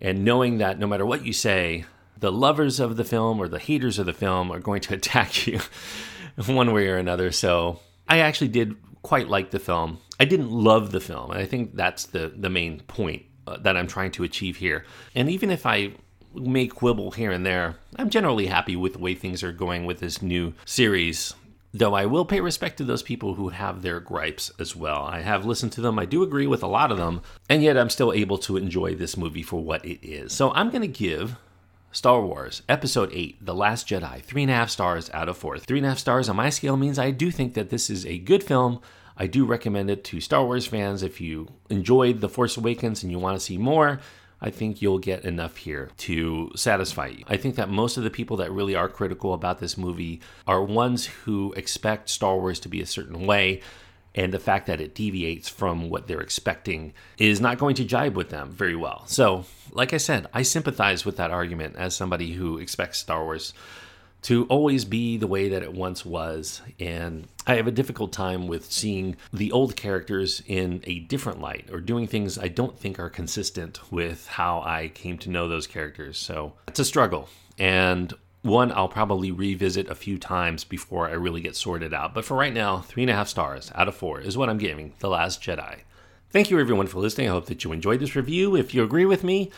and 0.00 0.24
knowing 0.24 0.58
that 0.58 0.78
no 0.78 0.86
matter 0.86 1.06
what 1.06 1.24
you 1.24 1.32
say, 1.32 1.84
the 2.18 2.32
lovers 2.32 2.80
of 2.80 2.96
the 2.96 3.04
film 3.04 3.40
or 3.40 3.48
the 3.48 3.58
haters 3.58 3.98
of 3.98 4.06
the 4.06 4.12
film 4.12 4.50
are 4.50 4.60
going 4.60 4.80
to 4.82 4.94
attack 4.98 5.46
you 5.46 5.60
one 6.46 6.72
way 6.72 6.88
or 6.88 6.96
another. 6.96 7.30
So 7.32 7.80
I 8.08 8.18
actually 8.18 8.48
did 8.48 8.76
quite 9.02 9.28
like 9.28 9.50
the 9.50 9.58
film. 9.58 9.98
I 10.18 10.24
didn't 10.24 10.50
love 10.50 10.92
the 10.92 11.00
film, 11.00 11.30
and 11.30 11.40
I 11.40 11.46
think 11.46 11.76
that's 11.76 12.06
the 12.06 12.32
the 12.34 12.50
main 12.50 12.80
point 12.80 13.24
uh, 13.46 13.58
that 13.58 13.76
I'm 13.76 13.86
trying 13.86 14.12
to 14.12 14.24
achieve 14.24 14.56
here. 14.56 14.84
And 15.14 15.30
even 15.30 15.50
if 15.50 15.66
I 15.66 15.92
may 16.34 16.66
quibble 16.66 17.12
here 17.12 17.30
and 17.30 17.44
there, 17.44 17.76
I'm 17.96 18.10
generally 18.10 18.46
happy 18.46 18.76
with 18.76 18.94
the 18.94 18.98
way 18.98 19.14
things 19.14 19.42
are 19.42 19.52
going 19.52 19.86
with 19.86 20.00
this 20.00 20.22
new 20.22 20.54
series. 20.64 21.34
Though 21.78 21.92
I 21.92 22.06
will 22.06 22.24
pay 22.24 22.40
respect 22.40 22.78
to 22.78 22.84
those 22.84 23.02
people 23.02 23.34
who 23.34 23.50
have 23.50 23.82
their 23.82 24.00
gripes 24.00 24.50
as 24.58 24.74
well. 24.74 25.02
I 25.02 25.20
have 25.20 25.44
listened 25.44 25.72
to 25.72 25.82
them, 25.82 25.98
I 25.98 26.06
do 26.06 26.22
agree 26.22 26.46
with 26.46 26.62
a 26.62 26.66
lot 26.66 26.90
of 26.90 26.96
them, 26.96 27.20
and 27.50 27.62
yet 27.62 27.76
I'm 27.76 27.90
still 27.90 28.14
able 28.14 28.38
to 28.38 28.56
enjoy 28.56 28.94
this 28.94 29.18
movie 29.18 29.42
for 29.42 29.62
what 29.62 29.84
it 29.84 30.02
is. 30.02 30.32
So 30.32 30.54
I'm 30.54 30.70
going 30.70 30.80
to 30.80 30.88
give 30.88 31.36
Star 31.92 32.22
Wars 32.22 32.62
Episode 32.66 33.10
8 33.12 33.44
The 33.44 33.54
Last 33.54 33.88
Jedi 33.88 34.24
3.5 34.24 34.70
stars 34.70 35.10
out 35.12 35.28
of 35.28 35.36
4. 35.36 35.56
3.5 35.56 35.98
stars 35.98 36.28
on 36.30 36.36
my 36.36 36.48
scale 36.48 36.78
means 36.78 36.98
I 36.98 37.10
do 37.10 37.30
think 37.30 37.52
that 37.52 37.68
this 37.68 37.90
is 37.90 38.06
a 38.06 38.16
good 38.16 38.42
film. 38.42 38.80
I 39.18 39.26
do 39.26 39.44
recommend 39.44 39.90
it 39.90 40.02
to 40.04 40.20
Star 40.22 40.46
Wars 40.46 40.66
fans 40.66 41.02
if 41.02 41.20
you 41.20 41.48
enjoyed 41.68 42.22
The 42.22 42.30
Force 42.30 42.56
Awakens 42.56 43.02
and 43.02 43.12
you 43.12 43.18
want 43.18 43.38
to 43.38 43.44
see 43.44 43.58
more. 43.58 44.00
I 44.40 44.50
think 44.50 44.82
you'll 44.82 44.98
get 44.98 45.24
enough 45.24 45.56
here 45.56 45.90
to 45.98 46.52
satisfy 46.54 47.06
you. 47.08 47.24
I 47.26 47.36
think 47.36 47.56
that 47.56 47.70
most 47.70 47.96
of 47.96 48.04
the 48.04 48.10
people 48.10 48.36
that 48.38 48.52
really 48.52 48.74
are 48.74 48.88
critical 48.88 49.32
about 49.32 49.60
this 49.60 49.78
movie 49.78 50.20
are 50.46 50.62
ones 50.62 51.06
who 51.06 51.52
expect 51.54 52.10
Star 52.10 52.36
Wars 52.36 52.60
to 52.60 52.68
be 52.68 52.82
a 52.82 52.86
certain 52.86 53.26
way. 53.26 53.62
And 54.14 54.32
the 54.32 54.38
fact 54.38 54.66
that 54.66 54.80
it 54.80 54.94
deviates 54.94 55.48
from 55.48 55.90
what 55.90 56.06
they're 56.06 56.20
expecting 56.20 56.94
is 57.18 57.40
not 57.40 57.58
going 57.58 57.74
to 57.76 57.84
jibe 57.84 58.16
with 58.16 58.30
them 58.30 58.50
very 58.50 58.76
well. 58.76 59.04
So, 59.06 59.44
like 59.72 59.92
I 59.92 59.98
said, 59.98 60.26
I 60.32 60.42
sympathize 60.42 61.04
with 61.04 61.18
that 61.18 61.30
argument 61.30 61.76
as 61.76 61.94
somebody 61.94 62.32
who 62.32 62.56
expects 62.58 62.98
Star 62.98 63.24
Wars 63.24 63.52
to 64.22 64.44
always 64.46 64.84
be 64.84 65.16
the 65.16 65.26
way 65.26 65.48
that 65.48 65.62
it 65.62 65.72
once 65.72 66.04
was. 66.04 66.62
And 66.80 67.28
I 67.46 67.54
have 67.56 67.66
a 67.66 67.72
difficult 67.72 68.12
time 68.12 68.48
with 68.48 68.70
seeing 68.70 69.16
the 69.32 69.52
old 69.52 69.76
characters 69.76 70.42
in 70.46 70.82
a 70.84 71.00
different 71.00 71.40
light 71.40 71.68
or 71.70 71.80
doing 71.80 72.06
things 72.06 72.38
I 72.38 72.48
don't 72.48 72.78
think 72.78 72.98
are 72.98 73.10
consistent 73.10 73.92
with 73.92 74.26
how 74.26 74.62
I 74.62 74.88
came 74.88 75.18
to 75.18 75.30
know 75.30 75.48
those 75.48 75.66
characters. 75.66 76.18
So 76.18 76.54
it's 76.66 76.80
a 76.80 76.84
struggle. 76.84 77.28
And 77.58 78.12
one 78.42 78.72
I'll 78.72 78.88
probably 78.88 79.32
revisit 79.32 79.88
a 79.88 79.94
few 79.94 80.18
times 80.18 80.64
before 80.64 81.08
I 81.08 81.12
really 81.12 81.40
get 81.40 81.56
sorted 81.56 81.92
out. 81.92 82.14
But 82.14 82.24
for 82.24 82.36
right 82.36 82.54
now, 82.54 82.80
three 82.80 83.02
and 83.02 83.10
a 83.10 83.14
half 83.14 83.28
stars 83.28 83.72
out 83.74 83.88
of 83.88 83.96
four 83.96 84.20
is 84.20 84.36
what 84.36 84.48
I'm 84.48 84.58
giving 84.58 84.94
The 85.00 85.08
Last 85.08 85.42
Jedi. 85.42 85.80
Thank 86.30 86.50
you 86.50 86.58
everyone 86.58 86.86
for 86.86 86.98
listening. 87.00 87.28
I 87.28 87.32
hope 87.32 87.46
that 87.46 87.64
you 87.64 87.72
enjoyed 87.72 88.00
this 88.00 88.16
review. 88.16 88.56
If 88.56 88.74
you 88.74 88.82
agree 88.82 89.06
with 89.06 89.24
me, 89.24 89.50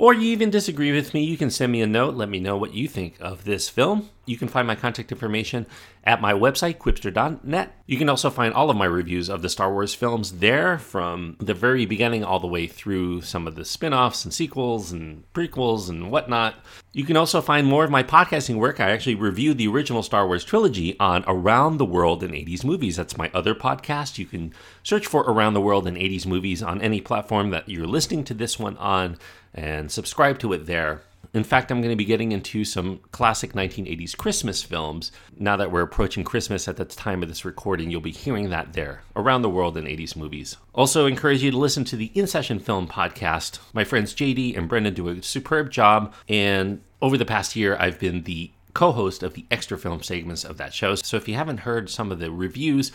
or 0.00 0.14
you 0.14 0.32
even 0.32 0.48
disagree 0.48 0.92
with 0.92 1.12
me, 1.12 1.22
you 1.22 1.36
can 1.36 1.50
send 1.50 1.70
me 1.70 1.82
a 1.82 1.86
note. 1.86 2.14
Let 2.14 2.30
me 2.30 2.40
know 2.40 2.56
what 2.56 2.72
you 2.72 2.88
think 2.88 3.16
of 3.20 3.44
this 3.44 3.68
film. 3.68 4.08
You 4.30 4.38
can 4.38 4.46
find 4.46 4.64
my 4.64 4.76
contact 4.76 5.10
information 5.10 5.66
at 6.04 6.20
my 6.20 6.32
website, 6.32 6.78
qwipster.net. 6.78 7.74
You 7.86 7.98
can 7.98 8.08
also 8.08 8.30
find 8.30 8.54
all 8.54 8.70
of 8.70 8.76
my 8.76 8.84
reviews 8.84 9.28
of 9.28 9.42
the 9.42 9.48
Star 9.48 9.72
Wars 9.72 9.92
films 9.92 10.38
there 10.38 10.78
from 10.78 11.36
the 11.40 11.52
very 11.52 11.84
beginning 11.84 12.22
all 12.22 12.38
the 12.38 12.46
way 12.46 12.68
through 12.68 13.22
some 13.22 13.48
of 13.48 13.56
the 13.56 13.64
spin 13.64 13.92
offs 13.92 14.24
and 14.24 14.32
sequels 14.32 14.92
and 14.92 15.24
prequels 15.32 15.88
and 15.88 16.12
whatnot. 16.12 16.54
You 16.92 17.04
can 17.04 17.16
also 17.16 17.40
find 17.40 17.66
more 17.66 17.82
of 17.82 17.90
my 17.90 18.04
podcasting 18.04 18.54
work. 18.54 18.78
I 18.78 18.92
actually 18.92 19.16
reviewed 19.16 19.58
the 19.58 19.66
original 19.66 20.04
Star 20.04 20.28
Wars 20.28 20.44
trilogy 20.44 20.96
on 21.00 21.24
Around 21.26 21.78
the 21.78 21.84
World 21.84 22.22
in 22.22 22.30
80s 22.30 22.64
Movies. 22.64 22.94
That's 22.94 23.18
my 23.18 23.32
other 23.34 23.56
podcast. 23.56 24.16
You 24.16 24.26
can 24.26 24.54
search 24.84 25.08
for 25.08 25.22
Around 25.22 25.54
the 25.54 25.60
World 25.60 25.88
in 25.88 25.96
80s 25.96 26.24
Movies 26.24 26.62
on 26.62 26.80
any 26.80 27.00
platform 27.00 27.50
that 27.50 27.68
you're 27.68 27.84
listening 27.84 28.22
to 28.24 28.34
this 28.34 28.60
one 28.60 28.76
on 28.76 29.18
and 29.52 29.90
subscribe 29.90 30.38
to 30.38 30.52
it 30.52 30.66
there. 30.66 31.02
In 31.32 31.44
fact, 31.44 31.70
I'm 31.70 31.80
going 31.80 31.92
to 31.92 31.96
be 31.96 32.04
getting 32.04 32.32
into 32.32 32.64
some 32.64 32.98
classic 33.12 33.52
1980s 33.52 34.16
Christmas 34.16 34.62
films. 34.62 35.12
Now 35.38 35.56
that 35.56 35.70
we're 35.70 35.82
approaching 35.82 36.24
Christmas 36.24 36.66
at 36.66 36.76
the 36.76 36.84
time 36.84 37.22
of 37.22 37.28
this 37.28 37.44
recording, 37.44 37.90
you'll 37.90 38.00
be 38.00 38.10
hearing 38.10 38.50
that 38.50 38.72
there 38.72 39.02
around 39.14 39.42
the 39.42 39.48
world 39.48 39.76
in 39.76 39.84
80s 39.84 40.16
movies. 40.16 40.56
Also, 40.74 41.06
encourage 41.06 41.42
you 41.42 41.52
to 41.52 41.56
listen 41.56 41.84
to 41.84 41.96
the 41.96 42.10
In 42.14 42.26
Session 42.26 42.58
Film 42.58 42.88
podcast. 42.88 43.60
My 43.72 43.84
friends 43.84 44.12
JD 44.12 44.58
and 44.58 44.68
Brendan 44.68 44.94
do 44.94 45.08
a 45.08 45.22
superb 45.22 45.70
job, 45.70 46.12
and 46.28 46.80
over 47.00 47.16
the 47.16 47.24
past 47.24 47.54
year, 47.54 47.76
I've 47.78 48.00
been 48.00 48.24
the 48.24 48.50
co 48.74 48.90
host 48.92 49.22
of 49.22 49.34
the 49.34 49.46
extra 49.50 49.78
film 49.78 50.02
segments 50.02 50.44
of 50.44 50.56
that 50.56 50.74
show. 50.74 50.96
So 50.96 51.16
if 51.16 51.28
you 51.28 51.34
haven't 51.34 51.58
heard 51.58 51.90
some 51.90 52.10
of 52.10 52.18
the 52.18 52.30
reviews, 52.30 52.90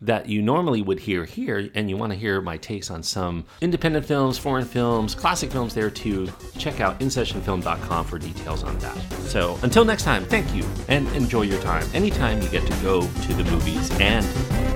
that 0.00 0.28
you 0.28 0.42
normally 0.42 0.82
would 0.82 1.00
hear 1.00 1.24
here, 1.24 1.70
and 1.74 1.88
you 1.88 1.96
want 1.96 2.12
to 2.12 2.18
hear 2.18 2.40
my 2.40 2.56
takes 2.56 2.90
on 2.90 3.02
some 3.02 3.44
independent 3.60 4.04
films, 4.04 4.38
foreign 4.38 4.64
films, 4.64 5.14
classic 5.14 5.50
films 5.50 5.74
there 5.74 5.90
too, 5.90 6.28
check 6.58 6.80
out 6.80 7.00
InSessionFilm.com 7.00 8.04
for 8.04 8.18
details 8.18 8.62
on 8.62 8.78
that. 8.78 8.96
So 9.28 9.58
until 9.62 9.84
next 9.84 10.02
time, 10.02 10.24
thank 10.24 10.54
you 10.54 10.64
and 10.88 11.08
enjoy 11.08 11.42
your 11.42 11.60
time 11.60 11.86
anytime 11.94 12.42
you 12.42 12.48
get 12.48 12.66
to 12.66 12.82
go 12.82 13.02
to 13.02 13.34
the 13.34 13.44
movies 13.44 13.90
and 14.00 14.26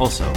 also 0.00 0.33